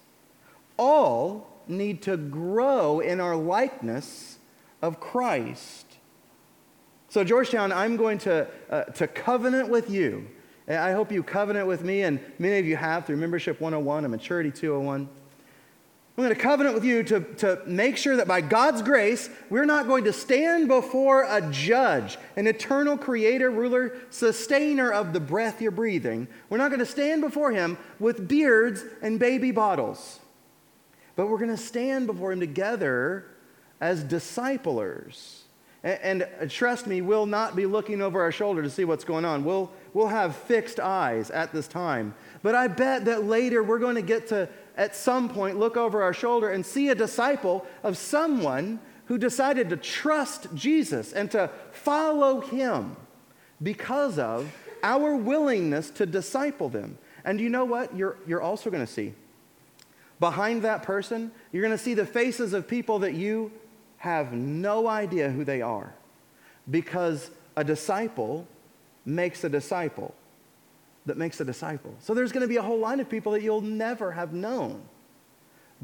all 0.78 1.48
need 1.68 2.02
to 2.04 2.18
grow 2.18 3.00
in 3.00 3.20
our 3.20 3.36
likeness 3.36 4.38
of 4.82 5.00
Christ. 5.00 5.91
So, 7.12 7.26
Georgetown, 7.26 7.74
I'm 7.74 7.98
going 7.98 8.20
to, 8.20 8.48
uh, 8.70 8.84
to 8.84 9.06
covenant 9.06 9.68
with 9.68 9.90
you. 9.90 10.30
I 10.66 10.94
hope 10.94 11.12
you 11.12 11.24
covenant 11.24 11.68
with 11.68 11.84
me, 11.84 12.04
and 12.04 12.22
many 12.40 12.58
of 12.58 12.66
you 12.66 12.78
have 12.78 13.06
through 13.06 13.18
Membership 13.18 13.60
101 13.60 14.06
and 14.06 14.12
Maturity 14.14 14.50
201. 14.50 15.02
I'm 15.02 15.10
going 16.24 16.34
to 16.34 16.42
covenant 16.42 16.74
with 16.74 16.86
you 16.86 17.04
to, 17.04 17.20
to 17.20 17.62
make 17.66 17.98
sure 17.98 18.16
that 18.16 18.30
by 18.30 18.40
God's 18.40 18.82
grace, 18.82 19.30
we're 19.50 19.66
not 19.66 19.88
going 19.88 20.06
to 20.06 20.14
stand 20.14 20.70
before 20.70 21.26
a 21.28 21.42
judge, 21.52 22.18
an 22.38 22.48
eternal 22.48 22.98
creator, 22.98 23.52
ruler, 23.52 23.98
sustainer 24.10 24.90
of 24.90 25.12
the 25.12 25.20
breath 25.20 25.62
you're 25.62 25.72
breathing. 25.72 26.30
We're 26.50 26.60
not 26.60 26.70
going 26.70 26.80
to 26.80 26.86
stand 26.86 27.20
before 27.20 27.52
him 27.52 27.78
with 28.00 28.26
beards 28.30 28.86
and 29.02 29.20
baby 29.20 29.52
bottles, 29.52 30.22
but 31.18 31.28
we're 31.28 31.40
going 31.40 31.50
to 31.50 31.58
stand 31.58 32.08
before 32.08 32.32
him 32.32 32.40
together 32.40 33.26
as 33.82 34.02
disciplers 34.02 35.41
and, 35.84 36.28
and, 36.40 36.52
trust 36.52 36.86
me, 36.86 37.02
we'll 37.02 37.26
not 37.26 37.56
be 37.56 37.66
looking 37.66 38.04
over 38.04 38.22
our 38.22 38.32
shoulder 38.32 38.62
to 38.62 38.70
see 38.70 38.86
what's 38.86 39.04
going 39.04 39.26
on. 39.26 39.44
We'll, 39.44 39.72
we'll 39.94 40.08
have 40.08 40.36
fixed 40.36 40.80
eyes 40.80 41.32
at 41.32 41.52
this 41.52 41.68
time. 41.68 42.14
But 42.44 42.54
I 42.54 42.68
bet 42.68 43.06
that 43.06 43.24
later 43.24 43.64
we're 43.64 43.80
going 43.80 43.96
to 43.96 44.04
get 44.04 44.28
to, 44.28 44.48
at 44.78 44.96
some 44.96 45.28
point, 45.28 45.58
look 45.58 45.78
over 45.78 46.04
our 46.04 46.14
shoulder 46.14 46.52
and 46.52 46.64
see 46.64 46.90
a 46.90 46.96
disciple 46.96 47.66
of 47.82 47.98
someone 47.98 48.80
who 49.06 49.18
decided 49.18 49.72
to 49.72 49.78
trust 49.78 50.54
Jesus 50.54 51.14
and 51.14 51.32
to 51.32 51.50
follow 51.72 52.42
him 52.42 52.96
because 53.64 54.20
of 54.20 54.54
our 54.84 55.16
willingness 55.16 55.90
to 55.92 56.06
disciple 56.06 56.70
them. 56.70 56.98
And 57.26 57.40
you 57.40 57.50
know 57.50 57.66
what? 57.66 57.96
You're, 57.96 58.18
you're 58.28 58.42
also 58.42 58.70
going 58.70 58.86
to 58.86 58.92
see 58.92 59.14
behind 60.22 60.62
that 60.62 60.84
person, 60.84 61.32
you're 61.52 61.64
going 61.64 61.76
to 61.76 61.84
see 61.84 61.96
the 61.96 62.06
faces 62.06 62.54
of 62.54 62.68
people 62.68 63.00
that 63.00 63.16
you 63.16 63.52
have 64.02 64.34
no 64.34 64.88
idea 64.88 65.30
who 65.30 65.44
they 65.44 65.62
are 65.62 65.94
because 66.72 67.30
a 67.56 67.64
disciple 67.64 68.48
makes 69.06 69.44
a 69.44 69.50
disciple 69.50 70.16
that 71.06 71.18
makes 71.18 71.40
a 71.40 71.46
disciple. 71.46 71.94
So 72.00 72.16
there's 72.16 72.32
going 72.32 72.42
to 72.42 72.48
be 72.48 72.58
a 72.58 72.64
whole 72.64 72.80
line 72.80 73.00
of 73.00 73.08
people 73.08 73.34
that 73.34 73.44
you'll 73.44 73.62
never 73.62 74.12
have 74.12 74.34
known 74.34 74.82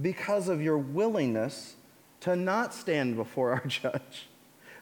because 0.01 0.49
of 0.49 0.63
your 0.63 0.79
willingness 0.79 1.75
to 2.21 2.35
not 2.35 2.73
stand 2.73 3.17
before 3.17 3.51
our 3.53 3.67
judge 3.67 4.27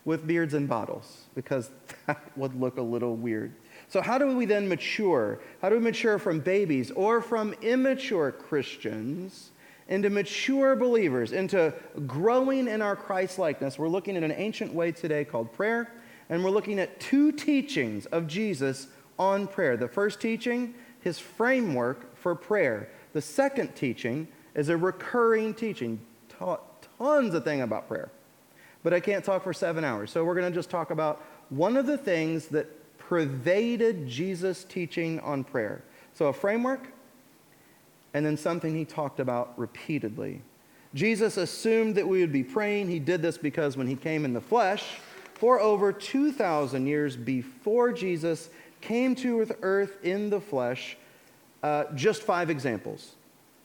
with 0.05 0.25
beards 0.25 0.53
and 0.53 0.69
bottles 0.69 1.25
because 1.35 1.71
that 2.05 2.21
would 2.37 2.57
look 2.57 2.77
a 2.77 2.81
little 2.81 3.17
weird. 3.17 3.51
So, 3.89 4.01
how 4.01 4.17
do 4.17 4.33
we 4.33 4.45
then 4.45 4.69
mature? 4.69 5.41
How 5.61 5.67
do 5.67 5.75
we 5.75 5.81
mature 5.81 6.19
from 6.19 6.39
babies 6.39 6.89
or 6.91 7.19
from 7.19 7.51
immature 7.61 8.31
Christians 8.31 9.51
into 9.87 10.09
mature 10.09 10.75
believers, 10.75 11.31
into 11.31 11.73
growing 12.07 12.67
in 12.67 12.81
our 12.81 12.95
Christ 12.95 13.37
likeness. 13.37 13.77
We're 13.77 13.87
looking 13.87 14.17
at 14.17 14.23
an 14.23 14.31
ancient 14.31 14.73
way 14.73 14.91
today 14.91 15.23
called 15.25 15.53
prayer, 15.53 15.93
and 16.29 16.43
we're 16.43 16.49
looking 16.49 16.79
at 16.79 16.99
two 16.99 17.31
teachings 17.31 18.05
of 18.07 18.27
Jesus 18.27 18.87
on 19.19 19.47
prayer. 19.47 19.77
The 19.77 19.87
first 19.87 20.19
teaching, 20.19 20.73
his 21.01 21.19
framework 21.19 22.15
for 22.17 22.33
prayer. 22.33 22.89
The 23.13 23.21
second 23.21 23.75
teaching 23.75 24.27
is 24.55 24.69
a 24.69 24.77
recurring 24.77 25.53
teaching, 25.53 25.99
taught 26.29 26.87
tons 26.97 27.33
of 27.33 27.43
things 27.43 27.63
about 27.63 27.87
prayer. 27.87 28.09
But 28.83 28.93
I 28.93 28.99
can't 28.99 29.23
talk 29.23 29.43
for 29.43 29.53
seven 29.53 29.83
hours, 29.83 30.11
so 30.11 30.23
we're 30.23 30.35
going 30.35 30.51
to 30.51 30.57
just 30.57 30.69
talk 30.69 30.91
about 30.91 31.23
one 31.49 31.77
of 31.77 31.85
the 31.85 31.97
things 31.97 32.47
that 32.47 32.97
pervaded 32.97 34.07
Jesus' 34.07 34.63
teaching 34.63 35.19
on 35.19 35.43
prayer. 35.43 35.83
So, 36.13 36.27
a 36.27 36.33
framework, 36.33 36.87
and 38.15 38.25
then 38.25 38.37
something 38.37 38.73
he 38.73 38.85
talked 38.85 39.19
about 39.19 39.51
repeatedly. 39.59 40.41
Jesus 40.93 41.35
assumed 41.35 41.95
that 41.95 42.07
we 42.07 42.21
would 42.21 42.31
be 42.31 42.45
praying. 42.45 42.87
He 42.87 42.97
did 42.97 43.21
this 43.21 43.37
because 43.37 43.75
when 43.75 43.87
he 43.87 43.97
came 43.97 44.23
in 44.23 44.31
the 44.31 44.39
flesh, 44.39 44.85
for 45.33 45.59
over 45.59 45.91
2,000 45.91 46.87
years 46.87 47.17
before 47.17 47.91
Jesus 47.91 48.49
came 48.79 49.15
to 49.15 49.45
earth 49.61 49.97
in 50.01 50.29
the 50.29 50.39
flesh, 50.39 50.95
uh, 51.61 51.83
just 51.93 52.21
five 52.23 52.49
examples. 52.49 53.15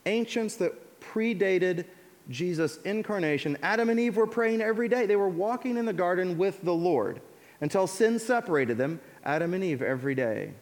Ancients 0.07 0.57
that 0.57 1.01
predated 1.01 1.85
Jesus' 2.29 2.79
incarnation, 2.79 3.57
Adam 3.63 3.89
and 3.89 4.01
Eve 4.01 4.17
were 4.17 4.27
praying 4.27 4.63
every 4.63 4.89
day. 4.89 5.07
They 5.07 5.15
were 5.15 5.29
walking 5.29 5.77
in 5.77 5.85
the 5.85 5.93
garden 5.93 6.37
with 6.37 6.61
the 6.65 6.75
Lord 6.75 7.21
until 7.61 7.87
sin 7.87 8.19
separated 8.19 8.79
them, 8.79 9.01
Adam 9.25 9.55
and 9.55 9.63
Eve 9.63 9.81
every 9.81 10.17
day. 10.17 10.55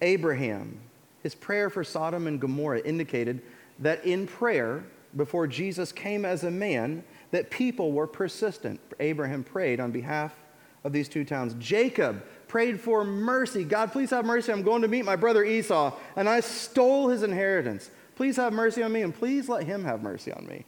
Abraham, 0.00 0.80
his 1.22 1.34
prayer 1.34 1.70
for 1.70 1.84
Sodom 1.84 2.26
and 2.26 2.40
Gomorrah 2.40 2.80
indicated 2.80 3.42
that 3.78 4.04
in 4.04 4.26
prayer, 4.26 4.84
before 5.16 5.46
Jesus 5.46 5.90
came 5.92 6.24
as 6.24 6.44
a 6.44 6.50
man, 6.50 7.02
that 7.30 7.50
people 7.50 7.92
were 7.92 8.06
persistent. 8.06 8.80
Abraham 9.00 9.42
prayed 9.42 9.80
on 9.80 9.90
behalf 9.90 10.34
of 10.84 10.92
these 10.92 11.08
two 11.08 11.24
towns. 11.24 11.54
Jacob 11.58 12.24
prayed 12.48 12.80
for 12.80 13.04
mercy. 13.04 13.64
God, 13.64 13.92
please 13.92 14.10
have 14.10 14.24
mercy. 14.24 14.52
I'm 14.52 14.62
going 14.62 14.82
to 14.82 14.88
meet 14.88 15.04
my 15.04 15.16
brother 15.16 15.44
Esau, 15.44 15.94
and 16.16 16.28
I 16.28 16.40
stole 16.40 17.08
his 17.08 17.22
inheritance. 17.22 17.90
Please 18.16 18.36
have 18.36 18.52
mercy 18.52 18.82
on 18.82 18.92
me, 18.92 19.02
and 19.02 19.14
please 19.14 19.48
let 19.48 19.64
him 19.64 19.84
have 19.84 20.02
mercy 20.02 20.32
on 20.32 20.46
me. 20.46 20.64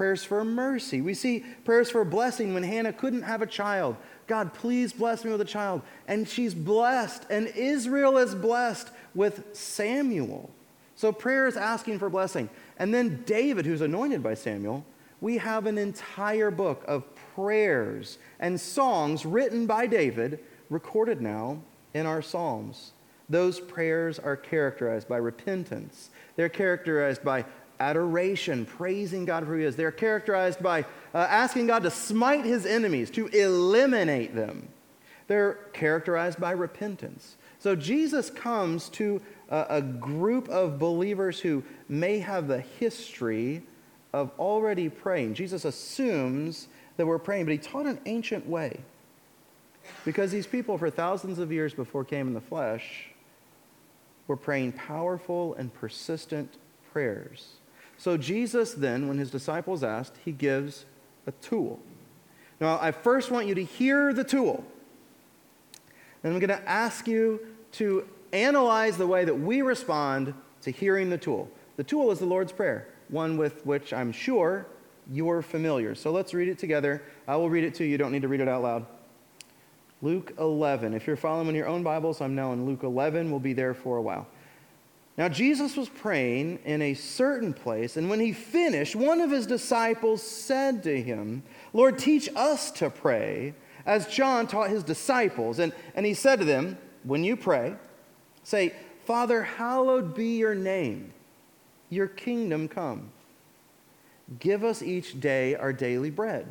prayers 0.00 0.24
for 0.24 0.42
mercy. 0.46 1.02
We 1.02 1.12
see 1.12 1.44
prayers 1.66 1.90
for 1.90 2.06
blessing 2.06 2.54
when 2.54 2.62
Hannah 2.62 2.94
couldn't 2.94 3.20
have 3.20 3.42
a 3.42 3.46
child. 3.46 3.96
God, 4.26 4.54
please 4.54 4.94
bless 4.94 5.26
me 5.26 5.30
with 5.30 5.42
a 5.42 5.44
child. 5.44 5.82
And 6.08 6.26
she's 6.26 6.54
blessed, 6.54 7.26
and 7.28 7.48
Israel 7.48 8.16
is 8.16 8.34
blessed 8.34 8.88
with 9.14 9.44
Samuel. 9.52 10.50
So 10.96 11.12
prayer 11.12 11.46
is 11.46 11.56
asking 11.56 11.98
for 11.98 12.10
blessing. 12.10 12.50
And 12.78 12.92
then 12.92 13.22
David, 13.26 13.66
who's 13.66 13.80
anointed 13.80 14.22
by 14.22 14.34
Samuel, 14.34 14.84
we 15.20 15.38
have 15.38 15.66
an 15.66 15.78
entire 15.78 16.50
book 16.50 16.84
of 16.86 17.04
prayers 17.34 18.18
and 18.38 18.60
songs 18.60 19.24
written 19.24 19.66
by 19.66 19.86
David, 19.86 20.40
recorded 20.68 21.20
now 21.20 21.60
in 21.94 22.06
our 22.06 22.22
Psalms. 22.22 22.92
Those 23.28 23.60
prayers 23.60 24.18
are 24.18 24.36
characterized 24.36 25.08
by 25.08 25.18
repentance. 25.18 26.10
They're 26.36 26.48
characterized 26.48 27.22
by 27.22 27.44
adoration, 27.78 28.66
praising 28.66 29.24
God 29.24 29.44
for 29.44 29.52
who 29.52 29.58
He 29.60 29.64
is. 29.64 29.76
They're 29.76 29.92
characterized 29.92 30.62
by 30.62 30.82
uh, 31.14 31.18
asking 31.18 31.68
God 31.68 31.82
to 31.84 31.90
smite 31.90 32.44
His 32.44 32.66
enemies, 32.66 33.10
to 33.12 33.28
eliminate 33.28 34.34
them. 34.34 34.68
They're 35.28 35.54
characterized 35.72 36.40
by 36.40 36.52
repentance. 36.52 37.36
So 37.60 37.76
Jesus 37.76 38.30
comes 38.30 38.88
to 38.90 39.20
a, 39.50 39.66
a 39.68 39.82
group 39.82 40.48
of 40.48 40.78
believers 40.78 41.38
who 41.38 41.62
may 41.88 42.18
have 42.18 42.48
the 42.48 42.60
history 42.60 43.62
of 44.12 44.32
already 44.38 44.88
praying. 44.88 45.34
Jesus 45.34 45.64
assumes 45.64 46.68
that 46.96 47.06
we're 47.06 47.18
praying, 47.18 47.44
but 47.44 47.52
he 47.52 47.58
taught 47.58 47.86
an 47.86 48.00
ancient 48.06 48.48
way. 48.48 48.80
Because 50.04 50.30
these 50.32 50.46
people, 50.46 50.78
for 50.78 50.90
thousands 50.90 51.38
of 51.38 51.52
years 51.52 51.74
before 51.74 52.04
came 52.04 52.26
in 52.26 52.34
the 52.34 52.40
flesh, 52.40 53.06
were 54.26 54.36
praying 54.36 54.72
powerful 54.72 55.54
and 55.54 55.72
persistent 55.74 56.56
prayers. 56.92 57.54
So 57.98 58.16
Jesus 58.16 58.72
then, 58.72 59.06
when 59.08 59.18
his 59.18 59.30
disciples 59.30 59.84
asked, 59.84 60.14
he 60.24 60.32
gives 60.32 60.86
a 61.26 61.32
tool. 61.32 61.78
Now, 62.60 62.78
I 62.80 62.92
first 62.92 63.30
want 63.30 63.46
you 63.46 63.54
to 63.54 63.64
hear 63.64 64.12
the 64.12 64.24
tool. 64.24 64.64
And 66.22 66.32
I'm 66.32 66.38
going 66.38 66.48
to 66.48 66.68
ask 66.68 67.06
you 67.06 67.40
to 67.72 68.06
analyze 68.32 68.96
the 68.96 69.06
way 69.06 69.24
that 69.24 69.34
we 69.34 69.62
respond 69.62 70.34
to 70.62 70.70
hearing 70.70 71.10
the 71.10 71.18
tool. 71.18 71.50
The 71.76 71.84
tool 71.84 72.10
is 72.10 72.18
the 72.18 72.26
Lord's 72.26 72.52
Prayer, 72.52 72.88
one 73.08 73.36
with 73.36 73.64
which 73.64 73.92
I'm 73.92 74.12
sure 74.12 74.66
you're 75.10 75.42
familiar. 75.42 75.94
So 75.94 76.10
let's 76.10 76.34
read 76.34 76.48
it 76.48 76.58
together. 76.58 77.02
I 77.26 77.36
will 77.36 77.50
read 77.50 77.64
it 77.64 77.74
to 77.76 77.84
you. 77.84 77.90
You 77.90 77.98
don't 77.98 78.12
need 78.12 78.22
to 78.22 78.28
read 78.28 78.40
it 78.40 78.48
out 78.48 78.62
loud. 78.62 78.86
Luke 80.02 80.32
11. 80.38 80.94
If 80.94 81.06
you're 81.06 81.16
following 81.16 81.48
in 81.48 81.54
your 81.54 81.66
own 81.66 81.82
Bibles, 81.82 82.20
I'm 82.20 82.34
now 82.34 82.52
in 82.52 82.64
Luke 82.64 82.82
11. 82.82 83.30
We'll 83.30 83.40
be 83.40 83.52
there 83.52 83.74
for 83.74 83.96
a 83.96 84.02
while. 84.02 84.26
Now, 85.18 85.28
Jesus 85.28 85.76
was 85.76 85.88
praying 85.88 86.60
in 86.64 86.80
a 86.80 86.94
certain 86.94 87.52
place, 87.52 87.98
and 87.98 88.08
when 88.08 88.20
he 88.20 88.32
finished, 88.32 88.96
one 88.96 89.20
of 89.20 89.30
his 89.30 89.46
disciples 89.46 90.22
said 90.22 90.82
to 90.84 91.02
him, 91.02 91.42
Lord, 91.74 91.98
teach 91.98 92.30
us 92.34 92.70
to 92.72 92.88
pray, 92.88 93.54
as 93.84 94.06
John 94.06 94.46
taught 94.46 94.70
his 94.70 94.82
disciples. 94.82 95.58
And, 95.58 95.74
and 95.94 96.06
he 96.06 96.14
said 96.14 96.38
to 96.38 96.46
them, 96.46 96.78
When 97.04 97.24
you 97.24 97.36
pray, 97.36 97.74
say, 98.42 98.74
Father, 99.04 99.42
hallowed 99.42 100.14
be 100.14 100.36
your 100.36 100.54
name, 100.54 101.12
your 101.88 102.06
kingdom 102.06 102.68
come. 102.68 103.10
Give 104.38 104.62
us 104.62 104.82
each 104.82 105.20
day 105.20 105.54
our 105.56 105.72
daily 105.72 106.10
bread, 106.10 106.46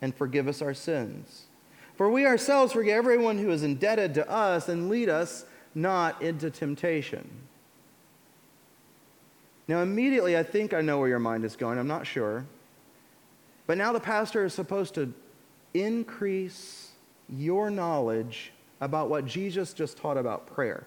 and 0.00 0.14
forgive 0.14 0.48
us 0.48 0.60
our 0.60 0.74
sins. 0.74 1.44
For 1.96 2.10
we 2.10 2.26
ourselves 2.26 2.72
forgive 2.72 2.94
everyone 2.94 3.38
who 3.38 3.50
is 3.50 3.62
indebted 3.62 4.14
to 4.14 4.28
us, 4.30 4.68
and 4.68 4.88
lead 4.88 5.08
us 5.08 5.44
not 5.74 6.20
into 6.22 6.50
temptation. 6.50 7.28
Now, 9.68 9.82
immediately, 9.82 10.36
I 10.36 10.42
think 10.42 10.72
I 10.72 10.80
know 10.80 10.98
where 10.98 11.08
your 11.08 11.18
mind 11.18 11.44
is 11.44 11.54
going. 11.54 11.78
I'm 11.78 11.86
not 11.86 12.06
sure. 12.06 12.46
But 13.66 13.76
now 13.76 13.92
the 13.92 14.00
pastor 14.00 14.46
is 14.46 14.54
supposed 14.54 14.94
to 14.94 15.12
increase 15.74 16.92
your 17.28 17.70
knowledge 17.70 18.52
about 18.80 19.08
what 19.10 19.26
Jesus 19.26 19.72
just 19.72 19.96
taught 19.96 20.16
about 20.16 20.46
prayer. 20.46 20.86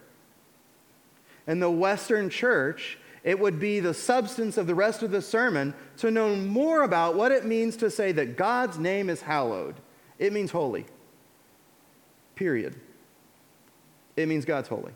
In 1.47 1.59
the 1.59 1.71
Western 1.71 2.29
church, 2.29 2.97
it 3.23 3.39
would 3.39 3.59
be 3.59 3.79
the 3.79 3.93
substance 3.93 4.57
of 4.57 4.67
the 4.67 4.75
rest 4.75 5.03
of 5.03 5.11
the 5.11 5.21
sermon 5.21 5.73
to 5.97 6.09
know 6.09 6.35
more 6.35 6.83
about 6.83 7.15
what 7.15 7.31
it 7.31 7.45
means 7.45 7.77
to 7.77 7.91
say 7.91 8.11
that 8.11 8.37
God's 8.37 8.79
name 8.79 9.09
is 9.09 9.21
hallowed. 9.21 9.75
It 10.17 10.33
means 10.33 10.51
holy. 10.51 10.85
Period. 12.35 12.79
It 14.15 14.27
means 14.27 14.45
God's 14.45 14.67
holy. 14.67 14.93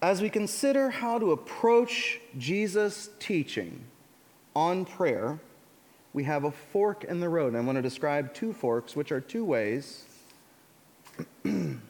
As 0.00 0.22
we 0.22 0.30
consider 0.30 0.90
how 0.90 1.18
to 1.18 1.32
approach 1.32 2.20
Jesus' 2.36 3.10
teaching 3.18 3.84
on 4.54 4.84
prayer, 4.84 5.40
we 6.12 6.24
have 6.24 6.44
a 6.44 6.50
fork 6.50 7.04
in 7.04 7.20
the 7.20 7.28
road. 7.28 7.54
I 7.54 7.60
want 7.60 7.76
to 7.76 7.82
describe 7.82 8.32
two 8.34 8.52
forks, 8.52 8.96
which 8.96 9.12
are 9.12 9.20
two 9.20 9.44
ways. 9.44 10.04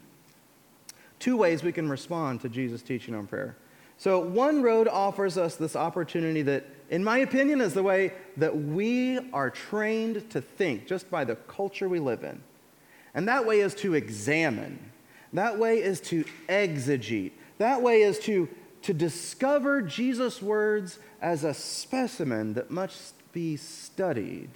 two 1.18 1.36
ways 1.36 1.62
we 1.62 1.72
can 1.72 1.88
respond 1.88 2.40
to 2.42 2.48
Jesus' 2.48 2.82
teaching 2.82 3.14
on 3.14 3.26
prayer. 3.26 3.56
So, 3.96 4.20
one 4.20 4.62
road 4.62 4.86
offers 4.86 5.36
us 5.36 5.56
this 5.56 5.74
opportunity 5.74 6.42
that, 6.42 6.66
in 6.88 7.02
my 7.02 7.18
opinion, 7.18 7.60
is 7.60 7.74
the 7.74 7.82
way 7.82 8.12
that 8.36 8.56
we 8.56 9.18
are 9.32 9.50
trained 9.50 10.30
to 10.30 10.40
think 10.40 10.86
just 10.86 11.10
by 11.10 11.24
the 11.24 11.34
culture 11.34 11.88
we 11.88 11.98
live 11.98 12.22
in. 12.22 12.40
And 13.14 13.26
that 13.26 13.44
way 13.44 13.60
is 13.60 13.74
to 13.76 13.94
examine 13.94 14.88
that 15.32 15.58
way 15.58 15.82
is 15.82 16.00
to 16.02 16.24
exegete. 16.48 17.32
That 17.58 17.82
way 17.82 18.02
is 18.02 18.18
to, 18.20 18.48
to 18.82 18.94
discover 18.94 19.82
Jesus' 19.82 20.40
words 20.40 20.98
as 21.20 21.44
a 21.44 21.54
specimen 21.54 22.54
that 22.54 22.70
must 22.70 23.14
be 23.32 23.56
studied. 23.56 24.50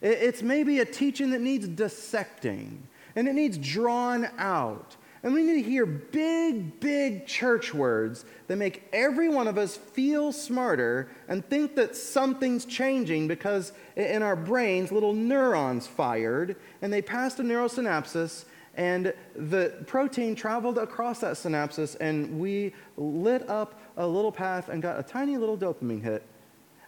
It's 0.00 0.42
maybe 0.42 0.78
a 0.78 0.84
teaching 0.84 1.30
that 1.30 1.40
needs 1.40 1.66
dissecting 1.68 2.86
and 3.16 3.28
it 3.28 3.34
needs 3.34 3.58
drawn 3.58 4.28
out. 4.38 4.96
And 5.22 5.34
we 5.34 5.42
need 5.42 5.62
to 5.62 5.68
hear 5.70 5.84
big, 5.84 6.80
big 6.80 7.26
church 7.26 7.74
words 7.74 8.24
that 8.46 8.56
make 8.56 8.88
every 8.92 9.28
one 9.28 9.48
of 9.48 9.58
us 9.58 9.76
feel 9.76 10.32
smarter 10.32 11.10
and 11.28 11.44
think 11.44 11.76
that 11.76 11.94
something's 11.94 12.64
changing 12.64 13.28
because 13.28 13.72
in 13.96 14.22
our 14.22 14.36
brains, 14.36 14.90
little 14.90 15.12
neurons 15.12 15.86
fired 15.86 16.56
and 16.80 16.90
they 16.90 17.02
passed 17.02 17.38
a 17.38 17.42
neurosynapses 17.42 18.46
and 18.76 19.12
the 19.34 19.74
protein 19.86 20.34
traveled 20.34 20.78
across 20.78 21.20
that 21.20 21.34
synapses, 21.34 21.96
and 22.00 22.38
we 22.40 22.72
lit 22.96 23.48
up 23.48 23.78
a 23.96 24.06
little 24.06 24.32
path 24.32 24.68
and 24.68 24.80
got 24.80 24.98
a 24.98 25.02
tiny 25.02 25.36
little 25.36 25.56
dopamine 25.56 26.02
hit. 26.02 26.24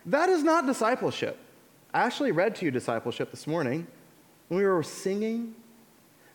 That 0.07 0.29
is 0.29 0.43
not 0.43 0.67
discipleship. 0.67 1.39
I 1.93 2.01
actually 2.01 2.33
read 2.33 2.55
to 2.57 2.65
you 2.65 2.71
discipleship 2.71 3.31
this 3.31 3.47
morning 3.47 3.87
when 4.49 4.59
we 4.59 4.67
were 4.67 4.83
singing. 4.83 5.55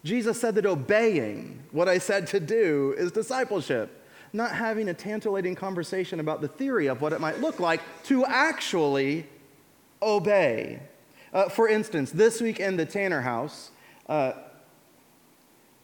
Jesus 0.08 0.40
said 0.40 0.56
that 0.56 0.66
obeying 0.66 1.62
what 1.72 1.90
I 1.90 1.98
said 1.98 2.28
to 2.28 2.40
do 2.40 2.96
is 2.98 3.12
discipleship, 3.12 4.06
not 4.32 4.52
having 4.54 4.88
a 4.88 4.94
tantalating 4.94 5.54
conversation 5.54 6.22
about 6.22 6.40
the 6.40 6.48
theory 6.48 6.88
of 6.88 7.02
what 7.02 7.12
it 7.12 7.20
might 7.20 7.42
look 7.42 7.60
like 7.60 7.82
to 8.06 8.26
actually 8.26 9.28
obey. 10.02 10.80
Uh, 11.34 11.50
for 11.50 11.68
instance, 11.68 12.12
this 12.12 12.40
week 12.40 12.62
in 12.62 12.78
the 12.78 12.86
Tanner 12.86 13.20
house, 13.20 13.72
uh, 14.08 14.32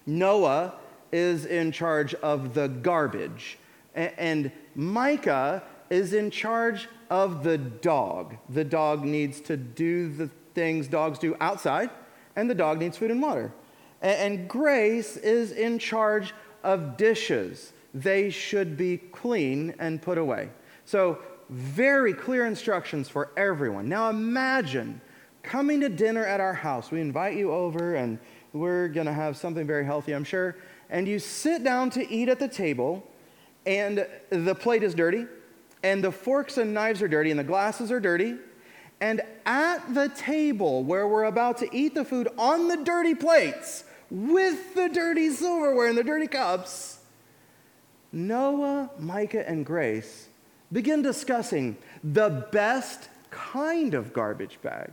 Noah 0.05 0.75
is 1.11 1.45
in 1.45 1.73
charge 1.73 2.13
of 2.15 2.53
the 2.53 2.69
garbage, 2.69 3.57
and 3.93 4.53
Micah 4.73 5.63
is 5.89 6.13
in 6.13 6.31
charge 6.31 6.87
of 7.09 7.43
the 7.43 7.57
dog. 7.57 8.37
The 8.47 8.63
dog 8.63 9.03
needs 9.03 9.41
to 9.41 9.57
do 9.57 10.07
the 10.07 10.29
things 10.55 10.87
dogs 10.87 11.19
do 11.19 11.35
outside, 11.41 11.89
and 12.37 12.49
the 12.49 12.55
dog 12.55 12.79
needs 12.79 12.95
food 12.95 13.11
and 13.11 13.21
water. 13.21 13.51
And 14.03 14.49
Grace 14.49 15.15
is 15.15 15.53
in 15.53 15.79
charge 15.79 16.33
of 16.61 16.97
dishes. 16.97 17.71
They 17.93 18.29
should 18.29 18.75
be 18.75 18.97
clean 18.97 19.73
and 19.79 20.01
put 20.01 20.17
away. 20.17 20.49
So, 20.85 21.19
very 21.49 22.13
clear 22.13 22.45
instructions 22.45 23.07
for 23.07 23.31
everyone. 23.37 23.87
Now, 23.87 24.09
imagine 24.09 24.99
coming 25.41 25.81
to 25.81 25.89
dinner 25.89 26.25
at 26.25 26.41
our 26.41 26.53
house. 26.53 26.91
We 26.91 26.99
invite 26.99 27.37
you 27.37 27.51
over, 27.51 27.95
and 27.95 28.19
we're 28.53 28.87
going 28.87 29.07
to 29.07 29.13
have 29.13 29.37
something 29.37 29.65
very 29.65 29.85
healthy, 29.85 30.13
I'm 30.13 30.23
sure. 30.23 30.57
And 30.89 31.07
you 31.07 31.19
sit 31.19 31.63
down 31.63 31.89
to 31.91 32.09
eat 32.11 32.29
at 32.29 32.39
the 32.39 32.47
table, 32.47 33.07
and 33.65 34.05
the 34.29 34.55
plate 34.55 34.83
is 34.83 34.93
dirty, 34.95 35.27
and 35.83 36.03
the 36.03 36.11
forks 36.11 36.57
and 36.57 36.73
knives 36.73 37.01
are 37.01 37.07
dirty, 37.07 37.29
and 37.29 37.39
the 37.39 37.43
glasses 37.43 37.91
are 37.91 37.99
dirty. 37.99 38.35
And 38.99 39.21
at 39.45 39.93
the 39.93 40.09
table 40.09 40.83
where 40.83 41.07
we're 41.07 41.25
about 41.25 41.57
to 41.57 41.69
eat 41.75 41.93
the 41.93 42.05
food 42.05 42.29
on 42.37 42.67
the 42.67 42.77
dirty 42.77 43.15
plates, 43.15 43.83
with 44.13 44.75
the 44.75 44.87
dirty 44.89 45.31
silverware 45.31 45.87
and 45.87 45.97
the 45.97 46.03
dirty 46.03 46.27
cups, 46.27 46.99
Noah, 48.11 48.91
Micah, 48.99 49.49
and 49.49 49.65
Grace 49.65 50.27
begin 50.71 51.01
discussing 51.01 51.75
the 52.03 52.47
best 52.51 53.09
kind 53.31 53.95
of 53.95 54.13
garbage 54.13 54.59
bag 54.61 54.91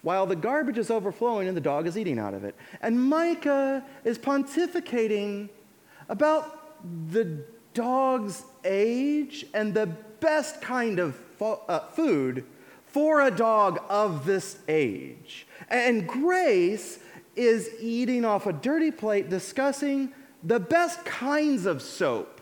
while 0.00 0.24
the 0.24 0.34
garbage 0.34 0.78
is 0.78 0.90
overflowing 0.90 1.48
and 1.48 1.56
the 1.56 1.60
dog 1.60 1.86
is 1.86 1.98
eating 1.98 2.18
out 2.18 2.32
of 2.32 2.44
it. 2.44 2.54
And 2.80 2.98
Micah 2.98 3.84
is 4.04 4.18
pontificating 4.18 5.50
about 6.08 6.82
the 7.10 7.44
dog's 7.74 8.42
age 8.64 9.44
and 9.52 9.74
the 9.74 9.86
best 10.20 10.62
kind 10.62 10.98
of 10.98 11.14
fo- 11.14 11.60
uh, 11.68 11.80
food 11.90 12.44
for 12.86 13.20
a 13.20 13.30
dog 13.30 13.82
of 13.90 14.24
this 14.24 14.58
age. 14.66 15.46
And 15.68 16.08
Grace 16.08 16.98
is 17.34 17.70
eating 17.80 18.24
off 18.24 18.46
a 18.46 18.52
dirty 18.52 18.90
plate 18.90 19.30
discussing 19.30 20.12
the 20.42 20.60
best 20.60 21.04
kinds 21.04 21.66
of 21.66 21.80
soap 21.80 22.40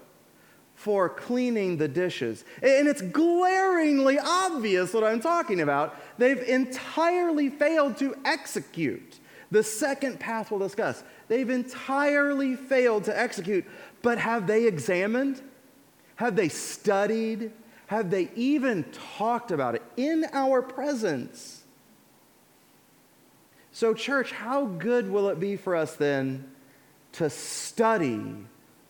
for 0.74 1.09
cleaning 1.09 1.76
the 1.76 1.88
dishes. 1.88 2.44
And 2.62 2.88
it's 2.88 3.03
glaringly 3.03 4.18
obvious 4.18 4.94
what 4.94 5.05
I'm 5.05 5.20
talking 5.20 5.61
about. 5.61 5.94
They've 6.16 6.42
entirely 6.42 7.50
failed 7.50 7.98
to 7.98 8.16
execute 8.24 9.20
the 9.50 9.62
second 9.62 10.20
path 10.20 10.50
we'll 10.50 10.61
discuss. 10.61 11.03
They've 11.29 11.50
entirely 11.50 12.57
failed 12.57 13.05
to 13.05 13.18
execute, 13.18 13.64
but 14.03 14.18
have 14.18 14.46
they 14.46 14.66
examined? 14.66 15.42
Have 16.16 16.37
they 16.37 16.48
studied? 16.48 17.53
Have 17.88 18.11
they 18.11 18.31
even 18.37 18.85
talked 19.18 19.50
about 19.50 19.74
it 19.74 19.83
in 19.96 20.24
our 20.33 20.62
presence? 20.62 21.59
So, 23.72 23.94
church, 23.94 24.33
how 24.33 24.66
good 24.66 25.11
will 25.11 25.28
it 25.28 25.38
be 25.38 25.56
for 25.56 25.76
us 25.76 25.94
then 25.94 26.50
to 27.12 27.30
study 27.30 28.35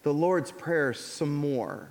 the 0.03 0.15
Lord's 0.15 0.53
Prayer 0.53 0.95
some 0.95 1.35
more? 1.35 1.91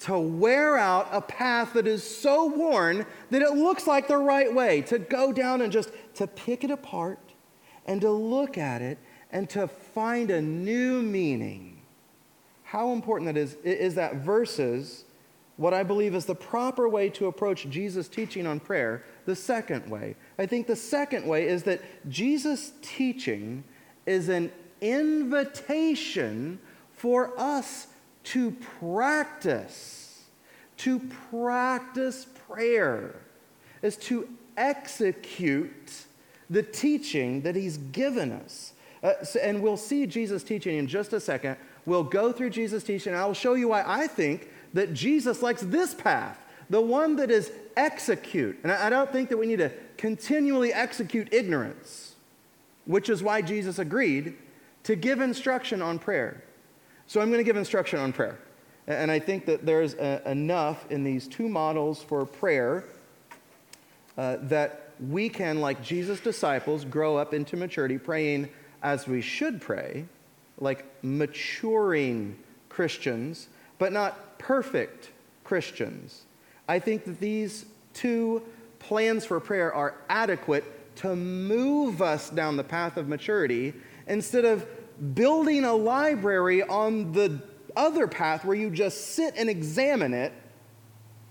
To 0.00 0.18
wear 0.18 0.76
out 0.76 1.08
a 1.12 1.20
path 1.20 1.72
that 1.74 1.86
is 1.86 2.02
so 2.02 2.46
worn 2.46 3.06
that 3.30 3.42
it 3.42 3.52
looks 3.52 3.86
like 3.86 4.08
the 4.08 4.18
right 4.18 4.52
way, 4.54 4.82
to 4.82 4.98
go 4.98 5.32
down 5.32 5.62
and 5.62 5.72
just 5.72 5.90
to 6.14 6.26
pick 6.26 6.64
it 6.64 6.70
apart 6.70 7.18
and 7.86 8.00
to 8.00 8.10
look 8.10 8.58
at 8.58 8.82
it 8.82 8.98
and 9.30 9.48
to 9.50 9.68
find 9.68 10.30
a 10.30 10.40
new 10.40 11.02
meaning. 11.02 11.80
How 12.62 12.92
important 12.92 13.32
that 13.32 13.40
is, 13.40 13.54
is 13.62 13.94
that 13.94 14.16
versus 14.16 15.05
what 15.56 15.72
I 15.72 15.82
believe 15.82 16.14
is 16.14 16.26
the 16.26 16.34
proper 16.34 16.88
way 16.88 17.08
to 17.10 17.26
approach 17.26 17.68
Jesus' 17.68 18.08
teaching 18.08 18.46
on 18.46 18.60
prayer, 18.60 19.04
the 19.24 19.36
second 19.36 19.88
way. 19.90 20.16
I 20.38 20.46
think 20.46 20.66
the 20.66 20.76
second 20.76 21.26
way 21.26 21.48
is 21.48 21.62
that 21.62 21.80
Jesus' 22.10 22.72
teaching 22.82 23.64
is 24.04 24.28
an 24.28 24.52
invitation 24.80 26.58
for 26.92 27.38
us 27.38 27.86
to 28.24 28.50
practice, 28.80 30.24
to 30.78 31.00
practice 31.30 32.26
prayer, 32.48 33.14
is 33.82 33.96
to 33.96 34.28
execute 34.56 36.04
the 36.50 36.62
teaching 36.62 37.40
that 37.42 37.56
he's 37.56 37.78
given 37.78 38.32
us. 38.32 38.72
Uh, 39.02 39.22
so, 39.22 39.40
and 39.40 39.62
we'll 39.62 39.76
see 39.76 40.06
Jesus' 40.06 40.42
teaching 40.42 40.76
in 40.78 40.86
just 40.86 41.12
a 41.12 41.20
second. 41.20 41.56
We'll 41.84 42.04
go 42.04 42.32
through 42.32 42.50
Jesus' 42.50 42.82
teaching, 42.82 43.12
and 43.12 43.20
I'll 43.20 43.34
show 43.34 43.54
you 43.54 43.68
why 43.68 43.84
I 43.86 44.06
think 44.06 44.50
that 44.74 44.92
Jesus 44.94 45.42
likes 45.42 45.62
this 45.62 45.94
path, 45.94 46.38
the 46.68 46.80
one 46.80 47.16
that 47.16 47.30
is 47.30 47.52
execute. 47.76 48.58
And 48.62 48.72
I, 48.72 48.90
don't 48.90 49.10
think 49.10 49.28
that 49.28 49.36
we 49.36 49.46
need 49.46 49.58
to 49.58 49.70
continually 49.96 50.72
execute 50.72 51.32
ignorance, 51.32 52.14
which 52.84 53.08
is 53.08 53.22
why 53.22 53.42
Jesus 53.42 53.78
agreed 53.78 54.34
to 54.84 54.96
give 54.96 55.20
instruction 55.20 55.82
on 55.82 55.98
prayer. 55.98 56.42
So 57.06 57.20
I'm 57.20 57.28
going 57.28 57.38
to 57.38 57.44
give 57.44 57.56
instruction 57.56 57.98
on 57.98 58.12
prayer. 58.12 58.38
And 58.86 59.10
I 59.10 59.18
think 59.18 59.46
that 59.46 59.66
there's 59.66 59.94
a, 59.94 60.22
enough 60.30 60.90
in 60.90 61.02
these 61.02 61.26
two 61.26 61.48
models 61.48 62.02
for 62.02 62.24
prayer 62.24 62.84
uh, 64.16 64.36
that 64.42 64.90
we 65.10 65.28
can, 65.28 65.60
like 65.60 65.82
Jesus' 65.82 66.20
disciples, 66.20 66.84
grow 66.84 67.16
up 67.16 67.34
into 67.34 67.56
maturity, 67.56 67.98
praying 67.98 68.48
as 68.82 69.06
we 69.06 69.20
should 69.20 69.60
pray, 69.60 70.06
like 70.58 70.84
maturing 71.02 72.38
Christians, 72.68 73.48
but 73.78 73.92
not 73.92 74.38
perfect 74.38 75.10
Christians. 75.44 76.24
I 76.68 76.78
think 76.78 77.04
that 77.04 77.20
these 77.20 77.66
two 77.94 78.42
plans 78.78 79.24
for 79.24 79.40
prayer 79.40 79.72
are 79.72 79.94
adequate 80.08 80.96
to 80.96 81.14
move 81.14 82.00
us 82.02 82.30
down 82.30 82.56
the 82.56 82.64
path 82.64 82.96
of 82.96 83.08
maturity 83.08 83.74
instead 84.06 84.44
of 84.44 84.66
building 85.14 85.64
a 85.64 85.74
library 85.74 86.62
on 86.62 87.12
the 87.12 87.40
other 87.76 88.06
path 88.06 88.44
where 88.44 88.56
you 88.56 88.70
just 88.70 89.08
sit 89.14 89.34
and 89.36 89.50
examine 89.50 90.14
it 90.14 90.32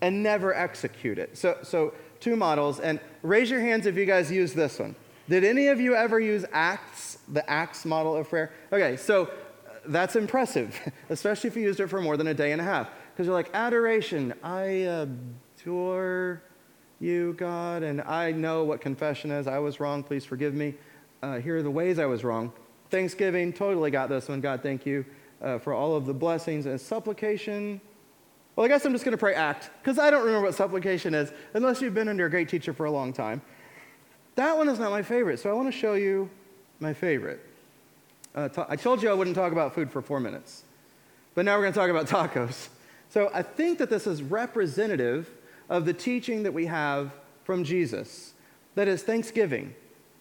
and 0.02 0.22
never 0.22 0.54
execute 0.54 1.18
it. 1.18 1.38
So, 1.38 1.58
so 1.64 1.94
two 2.20 2.36
models, 2.36 2.80
and 2.80 3.00
raise 3.24 3.50
your 3.50 3.60
hands 3.60 3.86
if 3.86 3.96
you 3.96 4.06
guys 4.06 4.32
use 4.32 4.54
this 4.54 4.80
one. 4.80 4.96
Did 5.28 5.44
any 5.44 5.68
of 5.68 5.80
you 5.80 5.96
ever 5.96 6.20
use 6.20 6.46
Acts, 6.52 7.18
the 7.28 7.48
Acts 7.50 7.86
model 7.86 8.16
of 8.16 8.30
prayer? 8.30 8.52
Okay, 8.72 8.96
so 8.98 9.32
that's 9.88 10.16
impressive, 10.16 10.80
especially 11.10 11.50
if 11.50 11.56
you 11.56 11.64
used 11.64 11.80
it 11.80 11.88
for 11.88 12.02
more 12.02 12.18
than 12.18 12.28
a 12.28 12.34
day 12.34 12.52
and 12.52 12.62
a 12.62 12.64
half. 12.64 12.90
Because 13.14 13.28
you're 13.28 13.36
like, 13.36 13.50
adoration, 13.54 14.34
I 14.44 14.64
adore 15.64 16.44
you, 17.00 17.34
God, 17.34 17.84
and 17.84 18.02
I 18.02 18.32
know 18.32 18.64
what 18.64 18.82
confession 18.82 19.32
is. 19.32 19.48
I 19.48 19.60
was 19.60 19.80
wrong, 19.80 20.04
please 20.04 20.26
forgive 20.26 20.54
me. 20.54 20.76
Uh, 21.22 21.40
here 21.40 21.58
are 21.58 21.64
the 21.64 21.72
ways 21.72 22.00
I 22.00 22.06
was 22.06 22.24
wrong. 22.24 22.52
Thanksgiving, 22.90 23.52
totally 23.52 23.92
got 23.92 24.10
this 24.10 24.28
one. 24.28 24.42
God, 24.42 24.62
thank 24.62 24.86
you 24.86 25.06
uh, 25.42 25.58
for 25.58 25.74
all 25.74 25.96
of 25.96 26.06
the 26.06 26.14
blessings. 26.14 26.66
And 26.66 26.80
supplication, 26.80 27.82
well, 28.56 28.66
I 28.66 28.68
guess 28.68 28.86
I'm 28.86 28.94
just 28.94 29.04
going 29.04 29.14
to 29.14 29.18
pray 29.18 29.34
act, 29.34 29.70
because 29.82 30.00
I 30.00 30.10
don't 30.10 30.26
remember 30.26 30.48
what 30.48 30.56
supplication 30.56 31.14
is, 31.14 31.32
unless 31.54 31.82
you've 31.82 31.94
been 31.94 32.08
under 32.08 32.26
a 32.26 32.30
great 32.30 32.50
teacher 32.50 32.74
for 32.74 32.86
a 32.86 32.92
long 32.92 33.14
time. 33.14 33.42
That 34.36 34.58
one 34.58 34.68
is 34.70 34.80
not 34.80 34.92
my 34.92 35.02
favorite, 35.02 35.40
so 35.40 35.50
I 35.50 35.54
want 35.54 35.68
to 35.68 35.78
show 35.78 35.94
you 35.94 36.30
my 36.80 36.94
favorite. 36.94 37.42
Uh, 38.36 38.50
I 38.68 38.76
told 38.76 39.02
you 39.02 39.10
I 39.10 39.14
wouldn't 39.14 39.36
talk 39.36 39.54
about 39.54 39.74
food 39.74 39.90
for 39.90 40.02
four 40.02 40.20
minutes, 40.20 40.64
but 41.34 41.46
now 41.46 41.56
we're 41.56 41.64
going 41.64 41.74
to 41.74 41.80
talk 41.80 41.90
about 41.90 42.08
tacos. 42.08 42.68
So 43.10 43.32
I 43.34 43.42
think 43.42 43.78
that 43.78 43.90
this 43.90 44.06
is 44.06 44.22
representative 44.22 45.30
of 45.70 45.86
the 45.86 45.94
teaching 45.94 46.44
that 46.44 46.54
we 46.54 46.66
have 46.66 47.12
from 47.46 47.64
Jesus. 47.64 48.34
That 48.76 48.90
is 48.90 49.04
thanksgiving, 49.04 49.74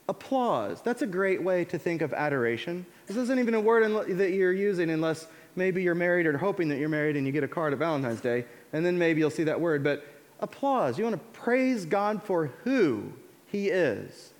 applause. 0.08 0.80
That's 0.80 1.02
a 1.02 1.08
great 1.08 1.42
way 1.42 1.64
to 1.64 1.78
think 1.78 2.02
of 2.02 2.12
adoration. 2.12 2.86
This 3.06 3.16
isn't 3.16 3.38
even 3.40 3.54
a 3.54 3.60
word 3.60 4.06
that 4.16 4.30
you're 4.30 4.52
using 4.52 4.90
unless 4.90 5.26
maybe 5.56 5.82
you're 5.82 5.96
married 5.96 6.26
or 6.26 6.38
hoping 6.38 6.68
that 6.68 6.78
you're 6.78 6.88
married 6.88 7.16
and 7.16 7.26
you 7.26 7.32
get 7.32 7.42
a 7.42 7.48
card 7.48 7.72
at 7.72 7.80
Valentine's 7.80 8.20
Day, 8.20 8.44
and 8.72 8.86
then 8.86 8.96
maybe 8.96 9.18
you'll 9.20 9.30
see 9.30 9.44
that 9.44 9.60
word. 9.60 9.82
But 9.82 10.06
applause. 10.38 10.98
You 10.98 11.04
want 11.04 11.16
to 11.16 11.40
praise 11.40 11.84
God 11.84 12.22
for 12.22 12.46
who 12.62 13.12
He 13.46 13.70
is. 13.70 14.33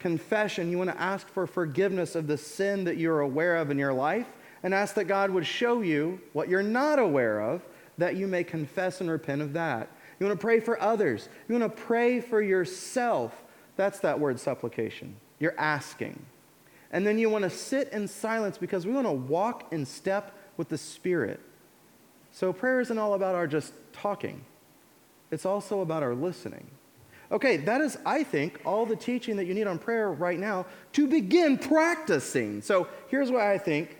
Confession. 0.00 0.70
You 0.70 0.78
want 0.78 0.90
to 0.90 1.00
ask 1.00 1.28
for 1.28 1.46
forgiveness 1.46 2.16
of 2.16 2.26
the 2.26 2.36
sin 2.36 2.84
that 2.84 2.96
you're 2.96 3.20
aware 3.20 3.56
of 3.56 3.70
in 3.70 3.78
your 3.78 3.92
life 3.92 4.26
and 4.62 4.74
ask 4.74 4.94
that 4.96 5.04
God 5.04 5.30
would 5.30 5.46
show 5.46 5.80
you 5.82 6.20
what 6.32 6.48
you're 6.48 6.62
not 6.62 6.98
aware 6.98 7.40
of, 7.40 7.62
that 7.98 8.16
you 8.16 8.26
may 8.26 8.42
confess 8.42 9.00
and 9.00 9.08
repent 9.08 9.42
of 9.42 9.52
that. 9.52 9.88
You 10.18 10.26
want 10.26 10.38
to 10.38 10.42
pray 10.42 10.60
for 10.60 10.80
others. 10.82 11.28
You 11.48 11.58
want 11.58 11.74
to 11.74 11.82
pray 11.82 12.20
for 12.20 12.42
yourself. 12.42 13.42
That's 13.76 14.00
that 14.00 14.18
word 14.18 14.40
supplication. 14.40 15.16
You're 15.38 15.58
asking. 15.58 16.18
And 16.92 17.06
then 17.06 17.18
you 17.18 17.30
want 17.30 17.44
to 17.44 17.50
sit 17.50 17.88
in 17.92 18.08
silence 18.08 18.58
because 18.58 18.86
we 18.86 18.92
want 18.92 19.06
to 19.06 19.12
walk 19.12 19.72
in 19.72 19.86
step 19.86 20.36
with 20.56 20.68
the 20.68 20.78
Spirit. 20.78 21.40
So 22.32 22.52
prayer 22.52 22.80
isn't 22.80 22.98
all 22.98 23.14
about 23.14 23.34
our 23.34 23.46
just 23.46 23.72
talking, 23.92 24.44
it's 25.30 25.46
also 25.46 25.80
about 25.80 26.02
our 26.02 26.14
listening. 26.14 26.66
Okay, 27.32 27.58
that 27.58 27.80
is, 27.80 27.96
I 28.04 28.24
think, 28.24 28.60
all 28.64 28.84
the 28.84 28.96
teaching 28.96 29.36
that 29.36 29.44
you 29.44 29.54
need 29.54 29.68
on 29.68 29.78
prayer 29.78 30.10
right 30.10 30.38
now 30.38 30.66
to 30.94 31.06
begin 31.06 31.58
practicing. 31.58 32.60
So 32.60 32.88
here's 33.08 33.30
why 33.30 33.52
I 33.52 33.58
think 33.58 33.96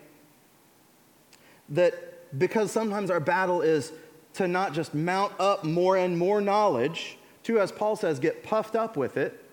that 1.69 2.37
because 2.37 2.71
sometimes 2.71 3.09
our 3.09 3.21
battle 3.21 3.61
is 3.61 3.93
to 4.33 4.47
not 4.47 4.73
just 4.73 4.93
mount 4.93 5.33
up 5.39 5.63
more 5.63 5.97
and 5.97 6.17
more 6.17 6.41
knowledge, 6.41 7.17
to, 7.43 7.59
as 7.59 7.71
Paul 7.71 7.95
says, 7.95 8.19
get 8.19 8.43
puffed 8.43 8.75
up 8.75 8.97
with 8.97 9.17
it, 9.17 9.43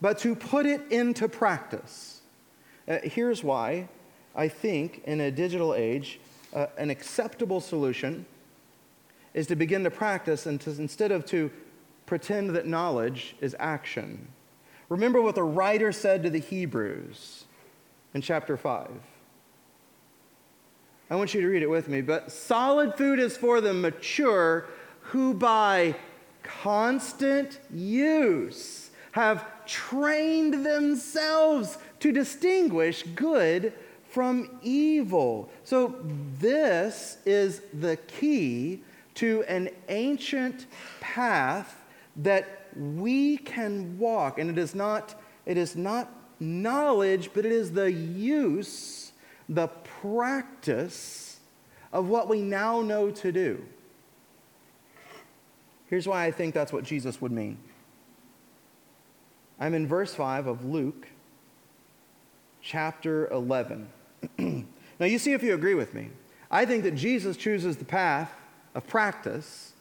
but 0.00 0.18
to 0.20 0.34
put 0.34 0.66
it 0.66 0.80
into 0.90 1.28
practice. 1.28 2.20
Uh, 2.88 2.98
here's 3.02 3.42
why 3.42 3.88
I 4.34 4.48
think 4.48 5.02
in 5.04 5.20
a 5.20 5.30
digital 5.30 5.74
age, 5.74 6.20
uh, 6.54 6.66
an 6.78 6.90
acceptable 6.90 7.60
solution 7.60 8.26
is 9.34 9.46
to 9.48 9.56
begin 9.56 9.84
to 9.84 9.90
practice 9.90 10.46
and 10.46 10.60
to, 10.62 10.70
instead 10.70 11.12
of 11.12 11.26
to 11.26 11.50
pretend 12.06 12.50
that 12.50 12.66
knowledge 12.66 13.36
is 13.40 13.54
action. 13.58 14.28
Remember 14.88 15.20
what 15.20 15.34
the 15.34 15.42
writer 15.42 15.92
said 15.92 16.22
to 16.22 16.30
the 16.30 16.38
Hebrews 16.38 17.44
in 18.14 18.22
chapter 18.22 18.56
5. 18.56 18.88
I 21.10 21.14
want 21.14 21.34
you 21.34 21.40
to 21.40 21.48
read 21.48 21.62
it 21.62 21.70
with 21.70 21.88
me. 21.88 22.00
But 22.00 22.32
solid 22.32 22.94
food 22.94 23.18
is 23.18 23.36
for 23.36 23.60
the 23.60 23.74
mature 23.74 24.66
who 25.00 25.34
by 25.34 25.94
constant 26.42 27.60
use 27.72 28.90
have 29.12 29.46
trained 29.66 30.66
themselves 30.66 31.78
to 32.00 32.12
distinguish 32.12 33.02
good 33.14 33.72
from 34.10 34.58
evil. 34.62 35.50
So, 35.64 35.96
this 36.38 37.18
is 37.24 37.62
the 37.72 37.96
key 37.96 38.82
to 39.14 39.44
an 39.48 39.70
ancient 39.88 40.66
path 41.00 41.82
that 42.16 42.68
we 42.76 43.36
can 43.38 43.98
walk. 43.98 44.38
And 44.38 44.50
it 44.50 44.58
is 44.58 44.74
not, 44.74 45.20
it 45.44 45.56
is 45.56 45.76
not 45.76 46.12
knowledge, 46.40 47.30
but 47.34 47.46
it 47.46 47.52
is 47.52 47.72
the 47.72 47.90
use, 47.92 49.12
the 49.48 49.68
practice 49.68 51.38
of 51.92 52.08
what 52.08 52.28
we 52.28 52.40
now 52.40 52.80
know 52.80 53.10
to 53.10 53.32
do. 53.32 53.64
Here's 55.88 56.06
why 56.06 56.24
I 56.24 56.30
think 56.30 56.54
that's 56.54 56.72
what 56.72 56.84
Jesus 56.84 57.20
would 57.20 57.32
mean. 57.32 57.58
I'm 59.58 59.72
in 59.72 59.86
verse 59.86 60.14
5 60.14 60.46
of 60.46 60.64
Luke 60.64 61.08
chapter 62.60 63.28
11. 63.28 63.88
now, 64.38 65.06
you 65.06 65.18
see 65.18 65.32
if 65.32 65.42
you 65.42 65.54
agree 65.54 65.74
with 65.74 65.94
me. 65.94 66.10
I 66.50 66.66
think 66.66 66.82
that 66.84 66.96
Jesus 66.96 67.36
chooses 67.36 67.76
the 67.76 67.84
path 67.84 68.32
of 68.74 68.86
practice 68.86 69.72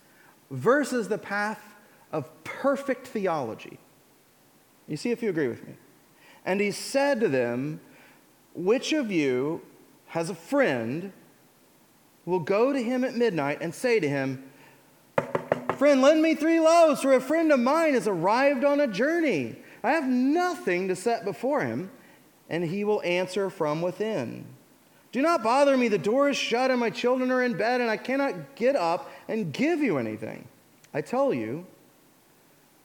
versus 0.52 1.08
the 1.08 1.18
path 1.18 1.75
of 2.16 2.32
perfect 2.46 3.08
theology. 3.08 3.78
You 4.88 4.96
see 4.96 5.12
if 5.12 5.22
you 5.22 5.30
agree 5.30 5.50
with 5.50 5.68
me. 5.68 5.74
And 6.46 6.62
he 6.62 6.72
said 6.72 7.20
to 7.20 7.28
them, 7.28 7.82
Which 8.54 8.94
of 8.94 9.12
you 9.12 9.62
has 10.08 10.30
a 10.30 10.36
friend 10.36 11.12
will 12.26 12.40
go 12.40 12.72
to 12.72 12.82
him 12.82 13.04
at 13.04 13.16
midnight 13.16 13.58
and 13.60 13.76
say 13.76 14.00
to 14.00 14.08
him, 14.08 14.50
Friend, 15.76 16.02
lend 16.02 16.22
me 16.22 16.36
three 16.36 16.62
loaves, 16.62 17.02
for 17.02 17.12
a 17.12 17.20
friend 17.20 17.52
of 17.52 17.60
mine 17.60 17.96
has 17.96 18.08
arrived 18.08 18.64
on 18.64 18.80
a 18.80 18.88
journey. 18.88 19.58
I 19.84 19.92
have 19.92 20.08
nothing 20.08 20.88
to 20.88 20.96
set 20.96 21.26
before 21.26 21.66
him. 21.66 21.92
And 22.50 22.64
he 22.64 22.86
will 22.86 23.02
answer 23.02 23.50
from 23.50 23.82
within. 23.82 24.46
Do 25.12 25.22
not 25.22 25.44
bother 25.44 25.76
me. 25.76 25.90
The 25.90 25.98
door 25.98 26.30
is 26.30 26.38
shut, 26.38 26.72
and 26.72 26.80
my 26.80 26.92
children 26.92 27.30
are 27.30 27.44
in 27.44 27.58
bed, 27.58 27.82
and 27.82 27.90
I 27.90 27.98
cannot 27.98 28.56
get 28.56 28.78
up 28.78 29.12
and 29.28 29.52
give 29.52 29.82
you 29.82 29.98
anything. 29.98 30.48
I 30.94 31.02
tell 31.02 31.34
you, 31.34 31.66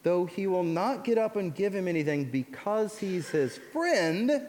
though 0.03 0.25
he 0.25 0.47
will 0.47 0.63
not 0.63 1.05
get 1.05 1.19
up 1.19 1.37
and 1.37 1.55
give 1.55 1.75
him 1.75 1.87
anything 1.87 2.25
because 2.25 2.99
he's 2.99 3.29
his 3.29 3.59
friend, 3.73 4.47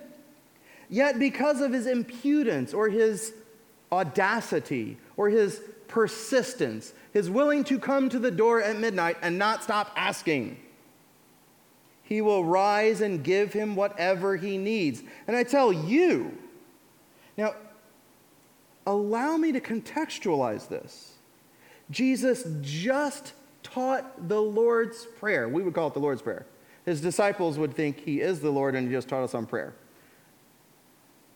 yet 0.89 1.19
because 1.19 1.61
of 1.61 1.73
his 1.73 1.87
impudence 1.87 2.73
or 2.73 2.89
his 2.89 3.33
audacity 3.91 4.97
or 5.17 5.29
his 5.29 5.61
persistence, 5.87 6.93
his 7.11 7.29
willing 7.29 7.63
to 7.65 7.77
come 7.77 8.07
to 8.09 8.19
the 8.19 8.31
door 8.31 8.61
at 8.61 8.77
midnight 8.77 9.17
and 9.21 9.37
not 9.37 9.63
stop 9.63 9.91
asking, 9.95 10.57
he 12.03 12.21
will 12.21 12.43
rise 12.43 13.01
and 13.01 13.23
give 13.23 13.53
him 13.53 13.75
whatever 13.75 14.35
he 14.37 14.57
needs. 14.57 15.01
And 15.27 15.35
I 15.35 15.43
tell 15.43 15.71
you, 15.71 16.37
now, 17.37 17.55
allow 18.85 19.37
me 19.37 19.51
to 19.53 19.61
contextualize 19.61 20.67
this. 20.67 21.13
Jesus 21.89 22.45
just 22.61 23.33
taught 23.73 24.27
the 24.27 24.41
Lord's 24.41 25.05
Prayer. 25.05 25.47
We 25.47 25.63
would 25.63 25.73
call 25.73 25.87
it 25.87 25.93
the 25.93 25.99
Lord's 25.99 26.21
Prayer. 26.21 26.45
His 26.85 27.01
disciples 27.01 27.57
would 27.57 27.73
think 27.73 27.99
he 27.99 28.21
is 28.21 28.39
the 28.39 28.51
Lord 28.51 28.75
and 28.75 28.87
he 28.87 28.93
just 28.93 29.07
taught 29.07 29.23
us 29.23 29.35
on 29.35 29.45
prayer. 29.45 29.73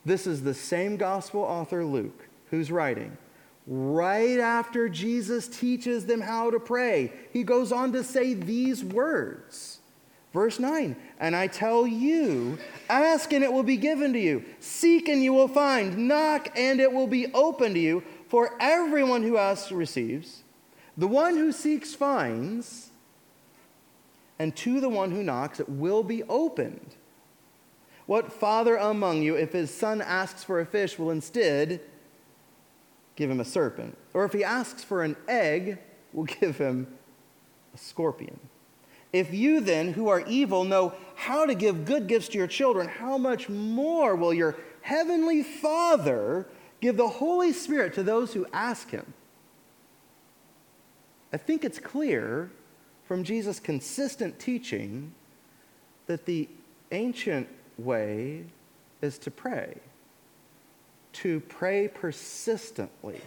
This 0.03 0.27
is 0.27 0.43
the 0.43 0.53
same 0.53 0.97
gospel 0.97 1.41
author, 1.41 1.83
Luke, 1.83 2.27
who's 2.49 2.71
writing. 2.71 3.17
Right 3.67 4.39
after 4.39 4.87
Jesus 4.89 5.47
teaches 5.47 6.05
them 6.05 6.21
how 6.21 6.51
to 6.51 6.59
pray, 6.59 7.11
he 7.31 7.43
goes 7.43 7.71
on 7.71 7.91
to 7.93 8.03
say 8.03 8.33
these 8.33 8.83
words. 8.83 9.79
Verse 10.33 10.59
9, 10.59 10.95
and 11.19 11.35
I 11.35 11.47
tell 11.47 11.87
you, 11.87 12.57
ask 12.89 13.31
and 13.31 13.43
it 13.43 13.51
will 13.51 13.63
be 13.63 13.77
given 13.77 14.11
to 14.13 14.19
you, 14.19 14.43
seek 14.59 15.07
and 15.07 15.23
you 15.23 15.31
will 15.31 15.47
find, 15.47 16.09
knock 16.09 16.49
and 16.57 16.81
it 16.81 16.91
will 16.91 17.07
be 17.07 17.27
open 17.33 17.73
to 17.73 17.79
you. 17.79 18.03
For 18.27 18.51
everyone 18.59 19.23
who 19.23 19.37
asks 19.37 19.71
receives, 19.71 20.43
the 20.97 21.07
one 21.07 21.35
who 21.35 21.51
seeks 21.51 21.93
finds, 21.93 22.89
and 24.39 24.55
to 24.57 24.79
the 24.79 24.89
one 24.89 25.11
who 25.11 25.23
knocks 25.23 25.59
it 25.59 25.69
will 25.69 26.03
be 26.03 26.23
opened. 26.23 26.95
What 28.05 28.31
father 28.31 28.75
among 28.75 29.23
you, 29.23 29.35
if 29.35 29.53
his 29.53 29.73
son 29.73 30.01
asks 30.01 30.43
for 30.43 30.59
a 30.59 30.65
fish, 30.65 30.99
will 30.99 31.11
instead 31.11 31.81
give 33.15 33.29
him 33.29 33.39
a 33.39 33.45
serpent? 33.45 33.97
Or 34.13 34.25
if 34.25 34.33
he 34.33 34.43
asks 34.43 34.83
for 34.83 35.03
an 35.03 35.15
egg, 35.27 35.79
will 36.13 36.23
give 36.41 36.57
him 36.57 36.87
a 37.73 37.77
scorpion? 37.77 38.39
If 39.11 39.33
you 39.33 39.61
then, 39.61 39.93
who 39.93 40.09
are 40.09 40.21
evil, 40.27 40.65
know 40.65 40.93
how 41.15 41.45
to 41.45 41.55
give 41.55 41.85
good 41.85 42.07
gifts 42.07 42.27
to 42.29 42.37
your 42.37 42.47
children, 42.47 42.87
how 42.87 43.17
much 43.17 43.47
more 43.47 44.15
will 44.15 44.33
your 44.33 44.57
heavenly 44.81 45.41
Father 45.41 46.47
give 46.81 46.97
the 46.97 47.07
Holy 47.07 47.53
Spirit 47.53 47.93
to 47.93 48.03
those 48.03 48.33
who 48.33 48.45
ask 48.51 48.91
him? 48.91 49.13
I 51.35 51.37
think 51.37 51.65
it's 51.65 51.79
clear 51.79 52.49
from 53.09 53.25
Jesus' 53.25 53.59
consistent 53.59 54.39
teaching 54.39 55.13
that 56.05 56.25
the 56.25 56.47
ancient 56.93 57.49
way 57.77 58.45
is 59.01 59.17
to 59.17 59.31
pray, 59.31 59.75
to 61.11 61.41
pray 61.41 61.89
persistently, 61.89 63.19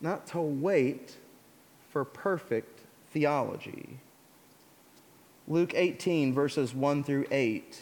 not 0.00 0.28
to 0.28 0.40
wait 0.40 1.16
for 1.90 2.04
perfect 2.04 2.78
theology. 3.10 3.98
Luke 5.48 5.74
18, 5.74 6.32
verses 6.32 6.72
1 6.72 7.02
through 7.02 7.26
8, 7.32 7.80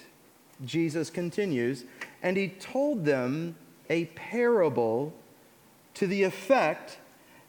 Jesus 0.65 1.11
continues, 1.11 1.85
and 2.23 2.39
he 2.39 2.49
told 2.49 3.05
them 3.05 3.57
a 3.91 4.07
parable 4.07 5.13
to 5.93 6.07
the 6.07 6.23
effect 6.23 6.97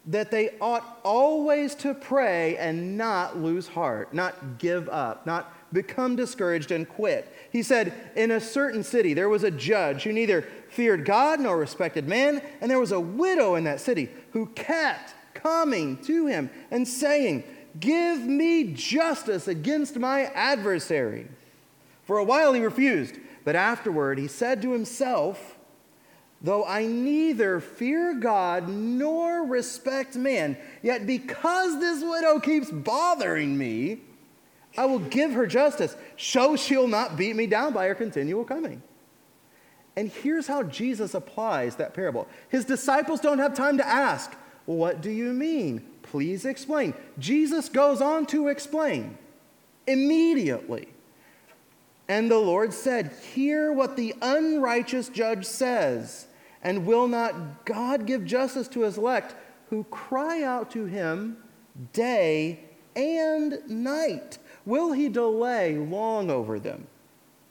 that 0.07 0.29
they 0.31 0.51
ought 0.61 0.99
always 1.03 1.73
to 1.75 1.93
pray 1.93 2.57
and 2.57 2.97
not 2.97 3.37
lose 3.37 3.67
heart, 3.67 4.13
not 4.13 4.59
give 4.59 4.87
up, 4.89 5.25
not 5.25 5.51
become 5.73 6.15
discouraged 6.15 6.71
and 6.71 6.87
quit. 6.87 7.31
He 7.51 7.63
said, 7.63 7.93
In 8.15 8.31
a 8.31 8.39
certain 8.39 8.83
city, 8.83 9.13
there 9.13 9.29
was 9.29 9.43
a 9.43 9.51
judge 9.51 10.03
who 10.03 10.13
neither 10.13 10.43
feared 10.69 11.05
God 11.05 11.39
nor 11.39 11.57
respected 11.57 12.07
man, 12.07 12.41
and 12.61 12.69
there 12.69 12.79
was 12.79 12.91
a 12.91 12.99
widow 12.99 13.55
in 13.55 13.63
that 13.63 13.81
city 13.81 14.09
who 14.31 14.47
kept 14.47 15.13
coming 15.33 15.97
to 16.03 16.27
him 16.27 16.49
and 16.71 16.87
saying, 16.87 17.43
Give 17.79 18.19
me 18.19 18.73
justice 18.73 19.47
against 19.47 19.97
my 19.97 20.25
adversary. 20.33 21.27
For 22.03 22.19
a 22.19 22.23
while 22.23 22.53
he 22.53 22.61
refused, 22.61 23.15
but 23.43 23.55
afterward 23.55 24.17
he 24.17 24.27
said 24.27 24.61
to 24.61 24.71
himself, 24.71 25.54
Though 26.41 26.65
I 26.65 26.85
neither 26.85 27.59
fear 27.59 28.13
God 28.13 28.69
nor 28.69 29.45
respect 29.45 30.15
man, 30.15 30.57
yet 30.83 31.07
because 31.07 31.79
this 31.79 32.03
widow 32.03 32.39
keeps 32.39 32.69
bothering 32.69 33.57
me, 33.57 34.01
I 34.77 34.85
will 34.85 34.99
give 34.99 35.31
her 35.31 35.47
justice, 35.47 35.95
so 36.17 36.55
she'll 36.55 36.87
not 36.87 37.17
beat 37.17 37.35
me 37.35 37.47
down 37.47 37.73
by 37.73 37.87
her 37.87 37.95
continual 37.95 38.43
coming. 38.43 38.83
And 39.95 40.09
here's 40.09 40.47
how 40.47 40.63
Jesus 40.63 41.13
applies 41.13 41.77
that 41.77 41.93
parable. 41.93 42.27
His 42.49 42.65
disciples 42.65 43.21
don't 43.21 43.39
have 43.39 43.55
time 43.55 43.77
to 43.77 43.87
ask, 43.87 44.33
What 44.65 45.01
do 45.01 45.09
you 45.09 45.31
mean? 45.31 45.85
Please 46.01 46.45
explain. 46.45 46.93
Jesus 47.17 47.69
goes 47.69 48.01
on 48.01 48.25
to 48.27 48.49
explain 48.49 49.17
immediately. 49.87 50.89
And 52.07 52.29
the 52.29 52.39
Lord 52.39 52.73
said, 52.73 53.11
Hear 53.33 53.71
what 53.71 53.95
the 53.95 54.13
unrighteous 54.21 55.09
judge 55.09 55.45
says. 55.45 56.27
And 56.61 56.85
will 56.85 57.07
not 57.07 57.65
God 57.65 58.05
give 58.05 58.25
justice 58.25 58.67
to 58.69 58.81
his 58.81 58.97
elect 58.97 59.35
who 59.69 59.83
cry 59.85 60.43
out 60.43 60.71
to 60.71 60.85
him 60.85 61.37
day 61.93 62.59
and 62.95 63.59
night? 63.67 64.37
Will 64.65 64.91
he 64.91 65.09
delay 65.09 65.77
long 65.77 66.31
over 66.31 66.59
them? 66.59 66.87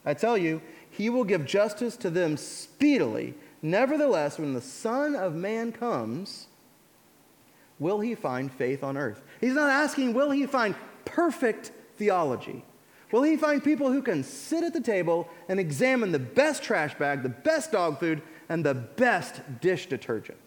I 0.05 0.15
tell 0.15 0.37
you, 0.37 0.61
he 0.91 1.11
will 1.11 1.25
give 1.25 1.47
justice 1.47 1.97
to 1.99 2.11
them 2.11 2.37
speedily. 2.37 3.35
Nevertheless, 3.63 4.39
when 4.39 4.53
the 4.53 4.61
Son 4.61 5.17
of 5.17 5.35
Man 5.35 5.73
comes, 5.73 6.49
will 7.79 8.01
he 8.01 8.15
find 8.15 8.53
faith 8.53 8.85
on 8.85 8.97
earth? 8.97 9.23
He's 9.41 9.55
not 9.55 9.71
asking, 9.71 10.13
will 10.13 10.31
he 10.31 10.47
find 10.47 10.75
perfect 11.05 11.73
theology? 11.97 12.65
Will 13.15 13.23
he 13.23 13.37
find 13.37 13.63
people 13.63 13.93
who 13.93 14.03
can 14.03 14.25
sit 14.25 14.65
at 14.65 14.73
the 14.73 14.81
table 14.81 15.29
and 15.49 15.61
examine 15.61 16.11
the 16.11 16.19
best 16.19 16.65
trash 16.65 16.97
bag, 16.97 17.23
the 17.23 17.29
best 17.29 17.71
dog 17.71 18.01
food, 18.01 18.21
and 18.49 18.67
the 18.67 18.75
best 18.75 19.41
dish 19.61 19.87
detergent. 19.87 20.41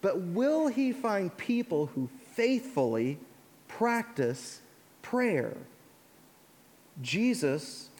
But 0.00 0.18
will 0.18 0.68
he 0.68 0.92
find 0.92 1.36
people 1.36 1.84
who 1.88 2.08
faithfully 2.32 3.18
practice 3.68 4.62
prayer? 5.02 5.58
Jesus 7.02 7.90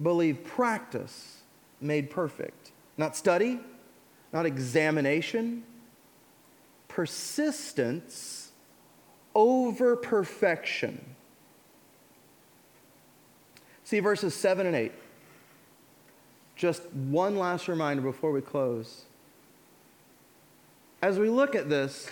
believed 0.00 0.44
practice 0.44 1.38
made 1.80 2.10
perfect, 2.10 2.70
not 2.96 3.16
study, 3.16 3.58
not 4.32 4.46
examination, 4.46 5.64
persistence 6.86 8.52
over 9.34 9.96
perfection. 9.96 11.16
See 13.88 14.00
verses 14.00 14.34
7 14.34 14.66
and 14.66 14.76
8. 14.76 14.92
Just 16.56 16.82
one 16.92 17.38
last 17.38 17.68
reminder 17.68 18.02
before 18.02 18.32
we 18.32 18.42
close. 18.42 19.04
As 21.00 21.18
we 21.18 21.30
look 21.30 21.54
at 21.54 21.70
this, 21.70 22.06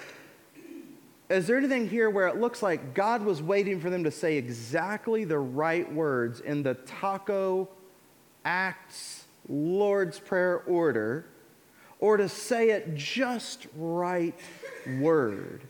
is 1.28 1.46
there 1.46 1.58
anything 1.58 1.86
here 1.86 2.08
where 2.08 2.28
it 2.28 2.38
looks 2.40 2.62
like 2.62 2.94
God 2.94 3.22
was 3.22 3.42
waiting 3.42 3.78
for 3.78 3.90
them 3.90 4.04
to 4.04 4.10
say 4.10 4.38
exactly 4.38 5.24
the 5.24 5.38
right 5.38 5.92
words 5.92 6.40
in 6.40 6.62
the 6.62 6.72
taco, 6.72 7.68
Acts, 8.46 9.26
Lord's 9.46 10.18
Prayer 10.18 10.62
order? 10.66 11.26
or 12.00 12.16
to 12.16 12.26
say 12.26 12.70
it 12.70 12.94
just 12.94 13.66
right 13.76 14.34
word? 14.98 15.60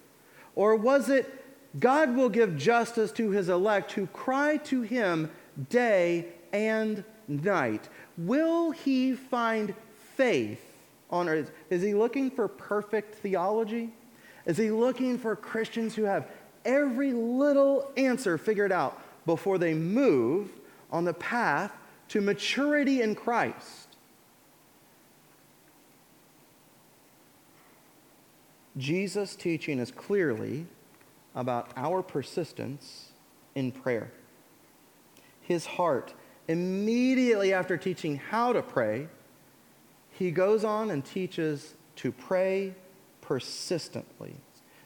Or 0.55 0.77
was 0.77 1.09
it, 1.09 1.45
God 1.81 2.14
will 2.14 2.29
give 2.29 2.57
justice 2.57 3.11
to 3.12 3.31
his 3.31 3.49
elect 3.49 3.90
who 3.90 4.07
cry 4.07 4.59
to 4.59 4.83
him 4.83 5.33
day 5.69 6.27
and 6.53 7.05
night? 7.29 7.88
Will 8.16 8.71
he 8.71 9.14
find 9.14 9.75
faith 10.14 10.62
on 11.11 11.29
earth? 11.29 11.51
Is 11.71 11.83
he 11.83 11.95
looking 11.95 12.31
for 12.31 12.49
perfect 12.49 13.16
theology? 13.16 13.92
Is 14.47 14.57
he 14.57 14.71
looking 14.71 15.19
for 15.19 15.35
Christians 15.37 15.95
who 15.95 16.05
have 16.05 16.29
every 16.64 17.12
little 17.12 17.90
answer 17.97 18.38
figured 18.38 18.73
out 18.73 19.01
before 19.27 19.59
they 19.59 19.75
move 19.75 20.51
on 20.90 21.05
the 21.05 21.14
path 21.14 21.73
to 22.09 22.21
maturity 22.21 23.03
in 23.03 23.14
Christ? 23.14 23.97
Jesus' 28.77 29.35
teaching 29.35 29.79
is 29.79 29.90
clearly 29.90 30.66
about 31.35 31.71
our 31.77 32.03
persistence 32.03 33.12
in 33.55 33.73
prayer. 33.73 34.11
His 35.46 35.64
heart, 35.64 36.12
immediately 36.48 37.52
after 37.52 37.76
teaching 37.76 38.16
how 38.16 38.52
to 38.52 38.62
pray, 38.62 39.09
he 40.11 40.30
goes 40.30 40.64
on 40.64 40.90
and 40.90 41.04
teaches 41.04 41.74
to 41.96 42.11
pray 42.11 42.74
persistently. 43.20 44.35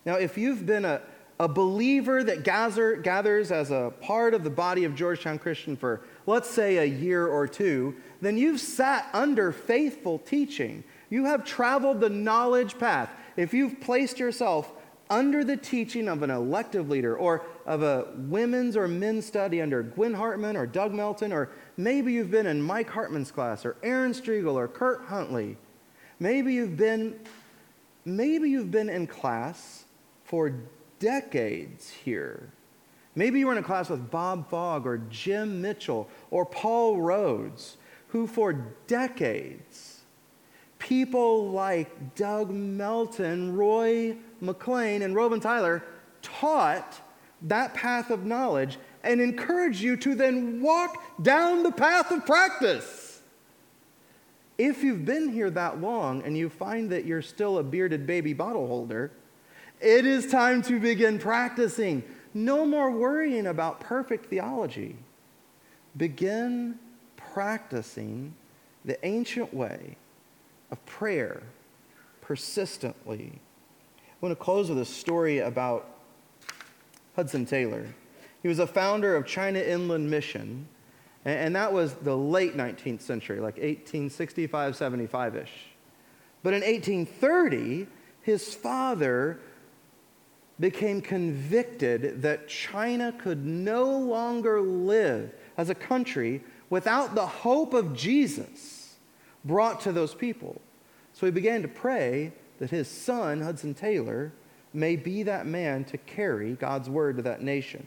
Now, 0.05 0.17
if 0.17 0.37
you've 0.37 0.67
been 0.67 0.85
a, 0.85 1.01
a 1.39 1.49
believer 1.49 2.23
that 2.25 2.45
gather, 2.45 2.97
gathers 2.97 3.51
as 3.51 3.71
a 3.71 3.93
part 4.01 4.35
of 4.35 4.45
the 4.45 4.51
body 4.51 4.85
of 4.85 4.95
Georgetown 4.95 5.39
Christian 5.39 5.77
for, 5.77 6.01
let's 6.27 6.51
say, 6.51 6.79
a 6.79 6.85
year 6.85 7.27
or 7.27 7.47
two, 7.47 7.95
then 8.21 8.37
you've 8.37 8.61
sat 8.61 9.09
under 9.13 9.53
faithful 9.53 10.19
teaching. 10.19 10.85
You 11.09 11.25
have 11.27 11.45
traveled 11.45 12.01
the 12.01 12.11
knowledge 12.11 12.79
path. 12.79 13.11
If 13.37 13.55
you've 13.55 13.81
placed 13.81 14.19
yourself 14.19 14.73
under 15.11 15.43
the 15.43 15.57
teaching 15.57 16.09
of 16.09 16.23
an 16.23 16.31
elective 16.31 16.89
leader 16.89 17.17
or 17.17 17.43
of 17.67 17.83
a 17.83 18.07
women's 18.17 18.77
or 18.77 18.87
men's 18.87 19.27
study 19.27 19.61
under 19.61 19.83
Gwen 19.83 20.15
Hartman 20.15 20.57
or 20.57 20.67
Doug 20.67 20.95
Melton, 20.95 21.33
or 21.33 21.51
maybe 21.77 22.13
you've 22.13 22.31
been 22.31 22.47
in 22.47 22.63
Mike 22.63 22.89
Hartman's 22.89 23.33
class 23.33 23.67
or 23.67 23.77
Aaron 23.83 24.13
Striegel 24.13 24.55
or 24.55 24.69
Kurt 24.69 25.05
Huntley. 25.07 25.57
Maybe 26.21 26.55
you've 26.55 26.77
been, 26.77 27.19
maybe 28.05 28.49
you've 28.49 28.71
been 28.71 28.89
in 28.89 29.09
class 29.09 29.85
for 30.25 30.55
decades 31.01 31.91
here. 31.91 32.53
Maybe 33.17 33.41
you 33.41 33.47
were 33.47 33.53
in 33.53 33.59
a 33.59 33.63
class 33.63 33.91
with 33.91 34.11
Bob 34.11 34.49
Fogg 34.49 34.87
or 34.87 34.99
Jim 35.11 35.61
Mitchell 35.61 36.09
or 36.31 36.47
Paul 36.47 37.01
Rhodes, 37.01 37.79
who 38.09 38.29
for 38.29 38.53
decades, 38.87 40.03
people 40.79 41.51
like 41.51 42.15
Doug 42.15 42.51
Melton, 42.51 43.57
Roy 43.57 44.17
McLean, 44.41 45.03
and 45.03 45.15
Robin 45.15 45.41
Tyler 45.41 45.83
taught 46.23 47.01
that 47.43 47.75
path 47.75 48.11
of 48.11 48.25
knowledge 48.25 48.79
and 49.03 49.21
encourage 49.21 49.81
you 49.81 49.97
to 49.97 50.15
then 50.15 50.61
walk 50.61 51.23
down 51.23 51.63
the 51.63 51.73
path 51.73 52.11
of 52.11 52.27
practice. 52.27 53.23
If 54.59 54.83
you've 54.83 55.07
been 55.07 55.33
here 55.33 55.49
that 55.51 55.81
long 55.81 56.23
and 56.23 56.37
you 56.37 56.51
find 56.51 56.91
that 56.91 57.07
you're 57.07 57.23
still 57.23 57.59
a 57.59 57.63
bearded 57.63 58.07
baby 58.07 58.35
bottle 58.35 58.67
holder, 58.67 59.11
it 59.81 60.05
is 60.05 60.27
time 60.27 60.61
to 60.63 60.79
begin 60.79 61.19
practicing. 61.19 62.05
No 62.35 62.67
more 62.67 62.91
worrying 62.91 63.47
about 63.47 63.81
perfect 63.81 64.27
theology. 64.27 64.97
Begin 65.97 66.79
practicing 67.17 68.35
the 68.85 69.03
ancient 69.05 69.55
way 69.55 69.97
of 70.71 70.85
prayer 70.85 71.43
persistently. 72.21 73.41
I 74.21 74.27
want 74.27 74.39
to 74.39 74.45
close 74.45 74.69
with 74.69 74.79
a 74.79 74.85
story 74.85 75.39
about 75.39 75.89
Hudson 77.17 77.47
Taylor. 77.47 77.87
He 78.43 78.49
was 78.49 78.59
a 78.59 78.67
founder 78.67 79.17
of 79.17 79.27
China 79.27 79.59
Inland 79.61 80.11
Mission, 80.11 80.69
and 81.25 81.57
that 81.57 81.73
was 81.73 81.95
the 81.95 82.15
late 82.15 82.55
19th 82.55 83.01
century, 83.01 83.37
like 83.37 83.55
1865, 83.55 84.77
75 84.77 85.37
ish. 85.37 85.53
But 86.43 86.53
in 86.53 86.61
1830, 86.61 87.87
his 88.21 88.53
father 88.53 89.41
became 90.59 91.01
convicted 91.01 92.21
that 92.21 92.47
China 92.47 93.13
could 93.13 93.47
no 93.47 93.99
longer 93.99 94.61
live 94.61 95.33
as 95.57 95.71
a 95.71 95.75
country 95.75 96.45
without 96.69 97.15
the 97.15 97.27
hope 97.27 97.73
of 97.73 97.97
Jesus 97.97 98.97
brought 99.47 99.81
to 99.81 99.93
those 99.93 100.15
people. 100.15 100.61
So 101.15 101.25
he 101.25 101.33
began 101.33 101.63
to 101.63 101.69
pray 101.69 102.33
that 102.61 102.71
his 102.71 102.87
son, 102.87 103.41
Hudson 103.41 103.75
Taylor, 103.75 104.33
may 104.73 104.95
be 104.95 105.25
that 105.25 105.47
man 105.47 105.85
to 105.87 105.99
carry 105.99 106.53
God's 106.53 106.89
word 106.89 107.17
to 107.17 107.23
that 107.23 107.43
nation. 107.43 107.85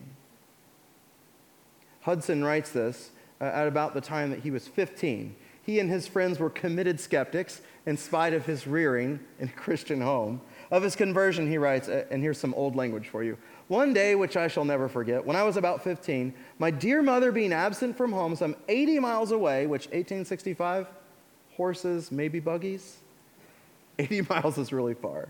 Hudson 2.01 2.43
writes 2.43 2.71
this 2.71 3.12
uh, 3.39 3.45
at 3.45 3.67
about 3.67 3.93
the 3.93 4.01
time 4.01 4.29
that 4.31 4.39
he 4.39 4.51
was 4.51 4.67
15. 4.67 5.36
He 5.62 5.79
and 5.79 5.89
his 5.89 6.07
friends 6.07 6.39
were 6.39 6.49
committed 6.49 6.99
skeptics 6.99 7.62
in 7.86 7.95
spite 7.95 8.33
of 8.33 8.45
his 8.45 8.67
rearing 8.67 9.21
in 9.39 9.47
a 9.47 9.51
Christian 9.51 10.01
home. 10.01 10.41
Of 10.71 10.83
his 10.83 10.95
conversion, 10.95 11.47
he 11.47 11.57
writes, 11.57 11.88
uh, 11.88 12.05
and 12.12 12.21
here's 12.21 12.38
some 12.38 12.53
old 12.55 12.75
language 12.75 13.07
for 13.07 13.23
you. 13.23 13.38
One 13.69 13.93
day, 13.93 14.15
which 14.15 14.36
I 14.36 14.49
shall 14.49 14.65
never 14.65 14.89
forget, 14.89 15.25
when 15.25 15.38
I 15.38 15.43
was 15.43 15.55
about 15.55 15.83
15, 15.83 16.33
my 16.59 16.71
dear 16.71 17.01
mother 17.01 17.31
being 17.31 17.53
absent 17.53 17.95
from 17.95 18.12
home 18.12 18.36
some 18.36 18.57
80 18.67 18.99
miles 18.99 19.31
away, 19.31 19.67
which 19.67 19.86
1865, 19.86 20.88
horses, 21.55 22.12
maybe 22.12 22.41
buggies, 22.41 22.97
80 23.99 24.21
miles 24.29 24.58
is 24.58 24.73
really 24.73 24.93
far. 24.93 25.29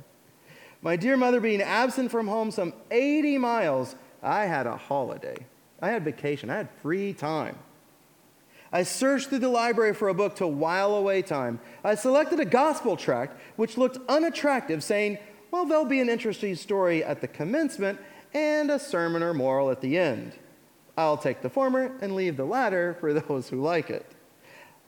My 0.81 0.95
dear 0.95 1.15
mother 1.15 1.39
being 1.39 1.61
absent 1.61 2.11
from 2.11 2.27
home 2.27 2.51
some 2.51 2.73
80 2.91 3.37
miles, 3.37 3.95
I 4.21 4.45
had 4.45 4.67
a 4.67 4.75
holiday. 4.75 5.45
I 5.81 5.89
had 5.89 6.03
vacation. 6.03 6.49
I 6.49 6.57
had 6.57 6.69
free 6.81 7.13
time. 7.13 7.57
I 8.71 8.83
searched 8.83 9.29
through 9.29 9.39
the 9.39 9.49
library 9.49 9.93
for 9.93 10.09
a 10.09 10.13
book 10.13 10.35
to 10.37 10.47
while 10.47 10.95
away 10.95 11.21
time. 11.21 11.59
I 11.83 11.95
selected 11.95 12.39
a 12.39 12.45
gospel 12.45 12.97
tract 12.97 13.39
which 13.55 13.77
looked 13.77 13.99
unattractive, 14.09 14.83
saying, 14.83 15.19
Well, 15.51 15.65
there'll 15.65 15.85
be 15.85 15.99
an 15.99 16.09
interesting 16.09 16.55
story 16.55 17.03
at 17.03 17.21
the 17.21 17.27
commencement 17.27 17.99
and 18.33 18.71
a 18.71 18.79
sermon 18.79 19.21
or 19.21 19.33
moral 19.33 19.69
at 19.69 19.81
the 19.81 19.97
end. 19.97 20.33
I'll 20.97 21.17
take 21.17 21.41
the 21.41 21.49
former 21.49 21.95
and 22.01 22.15
leave 22.15 22.35
the 22.35 22.45
latter 22.45 22.97
for 22.99 23.13
those 23.19 23.49
who 23.49 23.61
like 23.61 23.89
it. 23.89 24.05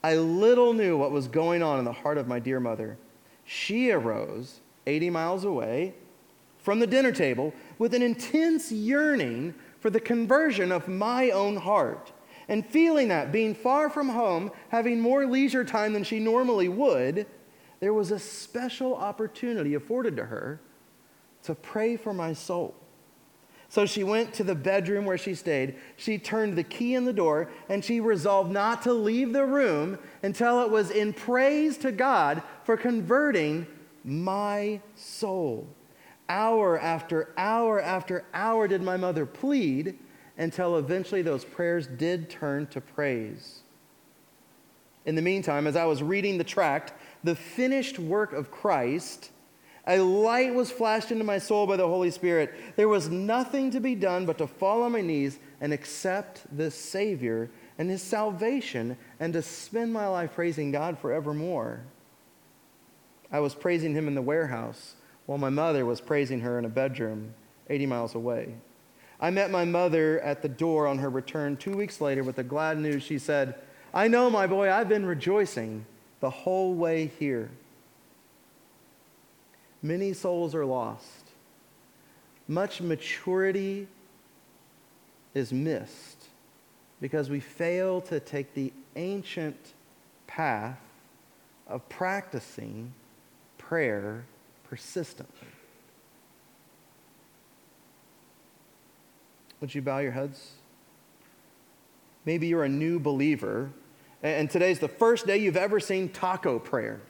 I 0.04 0.16
little 0.16 0.74
knew 0.74 0.98
what 0.98 1.12
was 1.12 1.28
going 1.28 1.64
on 1.64 1.80
in 1.80 1.86
the 1.86 1.92
heart 1.92 2.18
of 2.18 2.28
my 2.28 2.40
dear 2.40 2.60
mother. 2.60 2.98
She 3.46 3.92
arose 3.92 4.60
80 4.88 5.10
miles 5.12 5.44
away 5.46 5.94
from 6.58 6.80
the 6.80 6.88
dinner 6.88 7.12
table 7.12 7.54
with 7.78 7.94
an 7.94 8.02
intense 8.02 8.72
yearning 8.72 9.54
for 9.80 9.90
the 9.90 10.00
conversion 10.00 10.72
of 10.72 10.88
my 10.88 11.30
own 11.30 11.56
heart. 11.56 12.12
And 12.48 12.66
feeling 12.66 13.08
that, 13.10 13.32
being 13.32 13.56
far 13.56 13.90
from 13.90 14.10
home, 14.10 14.52
having 14.70 15.00
more 15.00 15.26
leisure 15.26 15.64
time 15.64 15.94
than 15.94 16.04
she 16.04 16.20
normally 16.20 16.68
would, 16.68 17.28
there 17.80 17.94
was 17.94 18.12
a 18.12 18.20
special 18.20 18.96
opportunity 18.96 19.76
afforded 19.76 20.16
to 20.18 20.26
her 20.26 20.60
to 21.44 21.56
pray 21.56 21.98
for 21.98 22.14
my 22.14 22.34
soul. 22.34 22.76
So 23.70 23.86
she 23.86 24.04
went 24.04 24.34
to 24.36 24.44
the 24.44 24.56
bedroom 24.56 25.06
where 25.06 25.18
she 25.18 25.36
stayed. 25.36 25.76
She 25.98 26.18
turned 26.18 26.56
the 26.56 26.64
key 26.64 26.96
in 26.96 27.06
the 27.06 27.14
door 27.14 27.50
and 27.68 27.84
she 27.84 28.00
resolved 28.00 28.52
not 28.52 28.84
to 28.84 28.94
leave 28.94 29.34
the 29.34 29.46
room 29.46 29.98
until 30.24 30.62
it 30.62 30.70
was 30.70 30.92
in 30.92 31.14
praise 31.14 31.78
to 31.80 31.92
God 31.92 32.42
for 32.64 32.78
converting 32.78 33.68
my 34.04 34.80
soul. 34.96 35.68
Hour 36.30 36.80
after 36.80 37.34
hour 37.38 37.82
after 37.82 38.26
hour 38.34 38.68
did 38.68 38.82
my 38.82 38.98
mother 38.98 39.26
plead 39.26 39.98
until 40.38 40.78
eventually 40.78 41.22
those 41.22 41.46
prayers 41.46 41.88
did 41.88 42.30
turn 42.30 42.68
to 42.68 42.82
praise. 42.82 43.62
In 45.06 45.16
the 45.16 45.22
meantime, 45.22 45.68
as 45.68 45.76
I 45.76 45.86
was 45.86 46.02
reading 46.02 46.38
the 46.38 46.44
tract, 46.44 46.94
The 47.24 47.36
Finished 47.36 48.00
Work 48.00 48.34
of 48.34 48.52
Christ, 48.52 49.32
a 49.88 50.00
light 50.00 50.54
was 50.54 50.72
flashed 50.72 51.12
into 51.12 51.24
my 51.24 51.38
soul 51.38 51.68
by 51.68 51.78
the 51.78 51.88
Holy 51.88 52.10
Spirit. 52.10 52.54
There 52.76 52.88
was 52.88 53.10
nothing 53.10 53.72
to 53.72 53.80
be 53.80 53.94
done 53.94 54.26
but 54.26 54.38
to 54.40 54.48
fall 54.48 54.84
on 54.84 54.94
my 54.94 55.02
knees 55.02 55.38
and 55.62 55.72
accept 55.72 56.42
this 56.52 56.76
Savior 56.76 57.50
and 57.78 57.90
His 57.90 58.02
salvation 58.02 58.98
and 59.20 59.34
to 59.34 59.42
spend 59.42 59.94
my 59.94 60.08
life 60.08 60.34
praising 60.34 60.72
God 60.72 60.98
forevermore. 60.98 61.82
I 63.32 63.40
was 63.40 63.54
praising 63.54 63.94
Him 63.94 64.08
in 64.08 64.16
the 64.16 64.22
warehouse 64.22 64.96
while 65.26 65.38
my 65.38 65.50
mother 65.50 65.86
was 65.86 66.02
praising 66.02 66.42
her 66.42 66.58
in 66.58 66.66
a 66.66 66.70
bedroom 66.70 67.34
80 67.70 67.86
miles 67.86 68.16
away. 68.16 68.56
I 69.20 69.30
met 69.30 69.50
my 69.50 69.66
mother 69.66 70.20
at 70.22 70.42
the 70.42 70.50
door 70.50 70.88
on 70.88 71.00
her 71.00 71.10
return 71.10 71.58
two 71.58 71.76
weeks 71.76 72.02
later 72.02 72.24
with 72.24 72.36
the 72.36 72.44
glad 72.44 72.78
news. 72.78 73.04
She 73.04 73.18
said, 73.18 73.56
I 73.94 74.08
know, 74.08 74.30
my 74.30 74.46
boy, 74.46 74.72
I've 74.72 74.90
been 74.90 75.06
rejoicing 75.06 75.86
the 76.20 76.30
whole 76.30 76.74
way 76.74 77.08
here. 77.18 77.50
Many 79.86 80.14
souls 80.14 80.56
are 80.56 80.66
lost. 80.66 81.30
Much 82.48 82.82
maturity 82.82 83.88
is 85.36 85.54
missed 85.54 86.26
because 87.00 87.30
we 87.30 87.40
fail 87.40 88.02
to 88.02 88.20
take 88.20 88.56
the 88.56 88.74
ancient 88.96 89.74
path 90.26 90.80
of 91.68 91.88
practicing 91.88 92.94
prayer 93.60 94.26
persistently. 94.68 95.50
Would 99.62 99.76
you 99.76 99.84
bow 99.84 100.00
your 100.00 100.14
heads? 100.14 100.54
Maybe 102.26 102.48
you're 102.48 102.64
a 102.64 102.70
new 102.70 103.00
believer, 103.00 103.70
and 104.24 104.50
today's 104.50 104.80
the 104.80 104.88
first 104.88 105.28
day 105.28 105.38
you've 105.38 105.56
ever 105.56 105.80
seen 105.80 106.10
taco 106.10 106.58
prayer 106.58 107.02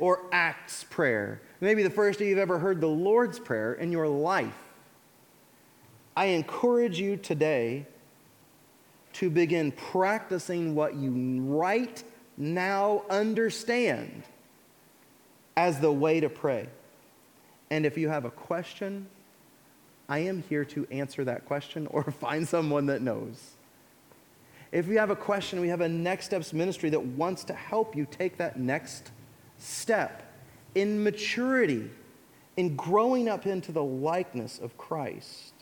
or 0.00 0.22
Acts 0.32 0.82
prayer. 0.90 1.40
Maybe 1.60 1.82
the 1.82 1.90
first 1.90 2.18
day 2.18 2.28
you've 2.28 2.38
ever 2.38 2.58
heard 2.58 2.80
the 2.80 2.88
Lord's 2.88 3.38
Prayer 3.38 3.72
in 3.72 3.90
your 3.90 4.08
life. 4.08 4.54
I 6.14 6.26
encourage 6.26 6.98
you 6.98 7.16
today 7.16 7.86
to 9.14 9.30
begin 9.30 9.72
practicing 9.72 10.74
what 10.74 10.94
you 10.94 11.40
right 11.42 12.02
now 12.36 13.02
understand 13.08 14.22
as 15.56 15.80
the 15.80 15.90
way 15.90 16.20
to 16.20 16.28
pray. 16.28 16.68
And 17.70 17.86
if 17.86 17.96
you 17.96 18.08
have 18.08 18.26
a 18.26 18.30
question, 18.30 19.06
I 20.08 20.20
am 20.20 20.42
here 20.42 20.64
to 20.66 20.86
answer 20.90 21.24
that 21.24 21.46
question 21.46 21.86
or 21.88 22.02
find 22.10 22.46
someone 22.46 22.86
that 22.86 23.00
knows. 23.00 23.52
If 24.72 24.88
you 24.88 24.98
have 24.98 25.10
a 25.10 25.16
question, 25.16 25.60
we 25.60 25.68
have 25.68 25.80
a 25.80 25.88
Next 25.88 26.26
Steps 26.26 26.52
ministry 26.52 26.90
that 26.90 27.00
wants 27.00 27.44
to 27.44 27.54
help 27.54 27.96
you 27.96 28.06
take 28.10 28.36
that 28.36 28.58
next 28.58 29.10
step 29.58 30.25
in 30.76 31.02
maturity, 31.02 31.90
in 32.58 32.76
growing 32.76 33.28
up 33.28 33.46
into 33.46 33.72
the 33.72 33.82
likeness 33.82 34.58
of 34.58 34.76
Christ. 34.76 35.54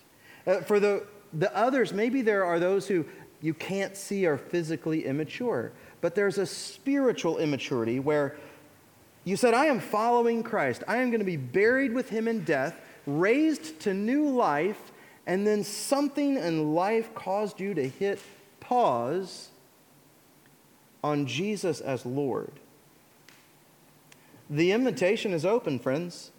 Uh, 0.46 0.60
for 0.60 0.80
the, 0.80 1.06
the 1.32 1.56
others, 1.56 1.92
maybe 1.92 2.20
there 2.20 2.44
are 2.44 2.58
those 2.58 2.88
who 2.88 3.06
you 3.40 3.54
can't 3.54 3.96
see 3.96 4.26
are 4.26 4.36
physically 4.36 5.06
immature, 5.06 5.72
but 6.00 6.16
there's 6.16 6.38
a 6.38 6.46
spiritual 6.46 7.38
immaturity 7.38 8.00
where 8.00 8.36
you 9.22 9.36
said, 9.36 9.54
I 9.54 9.66
am 9.66 9.80
following 9.80 10.42
Christ. 10.42 10.82
I 10.88 10.96
am 10.96 11.10
going 11.10 11.20
to 11.20 11.24
be 11.24 11.36
buried 11.36 11.94
with 11.94 12.10
him 12.10 12.26
in 12.26 12.44
death, 12.44 12.78
raised 13.06 13.80
to 13.80 13.94
new 13.94 14.28
life, 14.28 14.92
and 15.26 15.46
then 15.46 15.62
something 15.62 16.36
in 16.36 16.74
life 16.74 17.14
caused 17.14 17.60
you 17.60 17.72
to 17.72 17.88
hit 17.88 18.20
pause 18.58 19.48
on 21.02 21.26
Jesus 21.26 21.80
as 21.80 22.04
Lord. 22.04 22.52
The 24.50 24.72
invitation 24.72 25.32
is 25.32 25.44
open, 25.44 25.78
friends. 25.78 26.30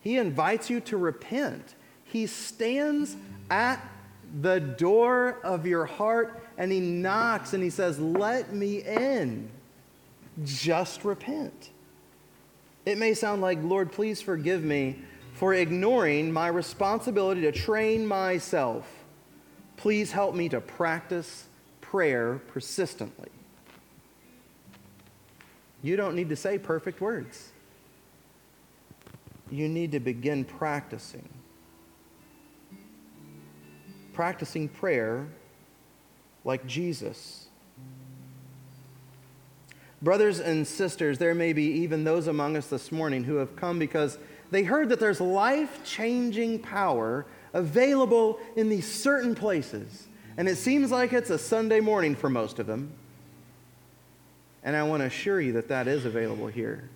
He 0.00 0.18
invites 0.18 0.68
you 0.68 0.80
to 0.80 0.96
repent. 0.96 1.74
He 2.04 2.26
stands 2.26 3.16
at 3.50 3.80
the 4.40 4.60
door 4.60 5.38
of 5.42 5.66
your 5.66 5.86
heart 5.86 6.42
and 6.58 6.70
he 6.70 6.80
knocks 6.80 7.54
and 7.54 7.62
he 7.62 7.70
says, 7.70 7.98
Let 7.98 8.52
me 8.52 8.82
in. 8.82 9.48
Just 10.44 11.04
repent. 11.04 11.70
It 12.84 12.98
may 12.98 13.14
sound 13.14 13.40
like, 13.40 13.58
Lord, 13.62 13.92
please 13.92 14.20
forgive 14.20 14.62
me 14.62 14.98
for 15.32 15.54
ignoring 15.54 16.30
my 16.32 16.48
responsibility 16.48 17.40
to 17.42 17.52
train 17.52 18.06
myself. 18.06 18.86
Please 19.76 20.12
help 20.12 20.34
me 20.34 20.48
to 20.50 20.60
practice 20.60 21.46
prayer 21.80 22.40
persistently. 22.48 23.30
You 25.82 25.96
don't 25.96 26.14
need 26.14 26.28
to 26.28 26.36
say 26.36 26.58
perfect 26.58 27.00
words 27.00 27.52
you 29.50 29.68
need 29.68 29.92
to 29.92 30.00
begin 30.00 30.44
practicing. 30.44 31.28
Practicing 34.12 34.68
prayer 34.68 35.26
like 36.44 36.66
Jesus. 36.66 37.46
Brothers 40.02 40.38
and 40.40 40.66
sisters, 40.66 41.18
there 41.18 41.34
may 41.34 41.52
be 41.52 41.64
even 41.64 42.04
those 42.04 42.26
among 42.26 42.56
us 42.56 42.66
this 42.66 42.92
morning 42.92 43.24
who 43.24 43.36
have 43.36 43.56
come 43.56 43.78
because 43.78 44.18
they 44.50 44.62
heard 44.62 44.90
that 44.90 45.00
there's 45.00 45.20
life 45.20 45.80
changing 45.84 46.58
power 46.58 47.24
available 47.54 48.38
in 48.56 48.68
these 48.68 48.90
certain 48.90 49.34
places. 49.34 50.08
And 50.36 50.48
it 50.48 50.56
seems 50.56 50.90
like 50.90 51.12
it's 51.12 51.30
a 51.30 51.38
Sunday 51.38 51.80
morning 51.80 52.14
for 52.14 52.28
most 52.28 52.58
of 52.58 52.66
them. 52.66 52.92
And 54.62 54.76
I 54.76 54.82
want 54.82 55.00
to 55.00 55.06
assure 55.06 55.40
you 55.40 55.52
that 55.52 55.68
that 55.68 55.88
is 55.88 56.04
available 56.04 56.48
here 56.48 56.88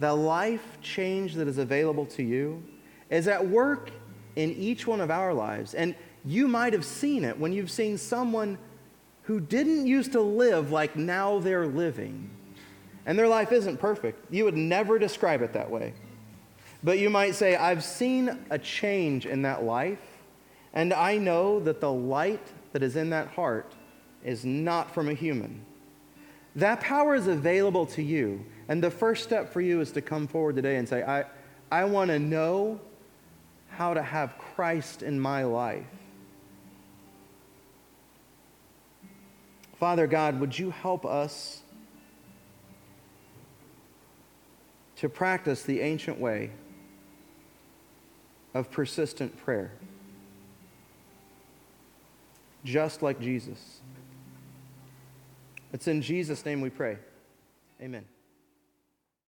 the 0.00 0.12
life 0.12 0.78
change 0.80 1.34
that 1.34 1.46
is 1.46 1.58
available 1.58 2.06
to 2.06 2.22
you 2.22 2.62
is 3.10 3.28
at 3.28 3.46
work 3.46 3.90
in 4.34 4.50
each 4.52 4.86
one 4.86 5.00
of 5.00 5.10
our 5.10 5.32
lives. 5.34 5.74
And 5.74 5.94
you 6.24 6.48
might 6.48 6.72
have 6.72 6.84
seen 6.84 7.22
it 7.22 7.38
when 7.38 7.52
you've 7.52 7.70
seen 7.70 7.98
someone 7.98 8.58
who 9.22 9.40
didn't 9.40 9.86
used 9.86 10.12
to 10.12 10.20
live 10.20 10.72
like 10.72 10.96
now 10.96 11.38
they're 11.38 11.66
living. 11.66 12.30
And 13.04 13.18
their 13.18 13.28
life 13.28 13.52
isn't 13.52 13.78
perfect. 13.78 14.32
You 14.32 14.44
would 14.44 14.56
never 14.56 14.98
describe 14.98 15.42
it 15.42 15.52
that 15.52 15.70
way. 15.70 15.92
But 16.82 16.98
you 16.98 17.10
might 17.10 17.34
say, 17.34 17.56
I've 17.56 17.84
seen 17.84 18.38
a 18.48 18.58
change 18.58 19.26
in 19.26 19.42
that 19.42 19.64
life, 19.64 19.98
and 20.72 20.94
I 20.94 21.18
know 21.18 21.60
that 21.60 21.80
the 21.80 21.92
light 21.92 22.46
that 22.72 22.82
is 22.82 22.96
in 22.96 23.10
that 23.10 23.28
heart 23.28 23.74
is 24.24 24.44
not 24.46 24.94
from 24.94 25.08
a 25.08 25.14
human. 25.14 25.64
That 26.56 26.80
power 26.80 27.14
is 27.14 27.26
available 27.26 27.86
to 27.86 28.02
you. 28.02 28.44
And 28.70 28.80
the 28.80 28.90
first 28.90 29.24
step 29.24 29.52
for 29.52 29.60
you 29.60 29.80
is 29.80 29.90
to 29.92 30.00
come 30.00 30.28
forward 30.28 30.54
today 30.54 30.76
and 30.76 30.88
say, 30.88 31.02
I, 31.02 31.24
I 31.72 31.84
want 31.86 32.08
to 32.12 32.20
know 32.20 32.80
how 33.68 33.94
to 33.94 34.02
have 34.02 34.38
Christ 34.38 35.02
in 35.02 35.18
my 35.18 35.42
life. 35.42 35.84
Father 39.80 40.06
God, 40.06 40.38
would 40.38 40.56
you 40.56 40.70
help 40.70 41.04
us 41.04 41.62
to 44.96 45.08
practice 45.08 45.64
the 45.64 45.80
ancient 45.80 46.20
way 46.20 46.52
of 48.54 48.70
persistent 48.70 49.36
prayer, 49.36 49.72
just 52.62 53.02
like 53.02 53.20
Jesus? 53.20 53.80
It's 55.72 55.88
in 55.88 56.02
Jesus' 56.02 56.44
name 56.44 56.60
we 56.60 56.70
pray. 56.70 56.98
Amen. 57.82 58.04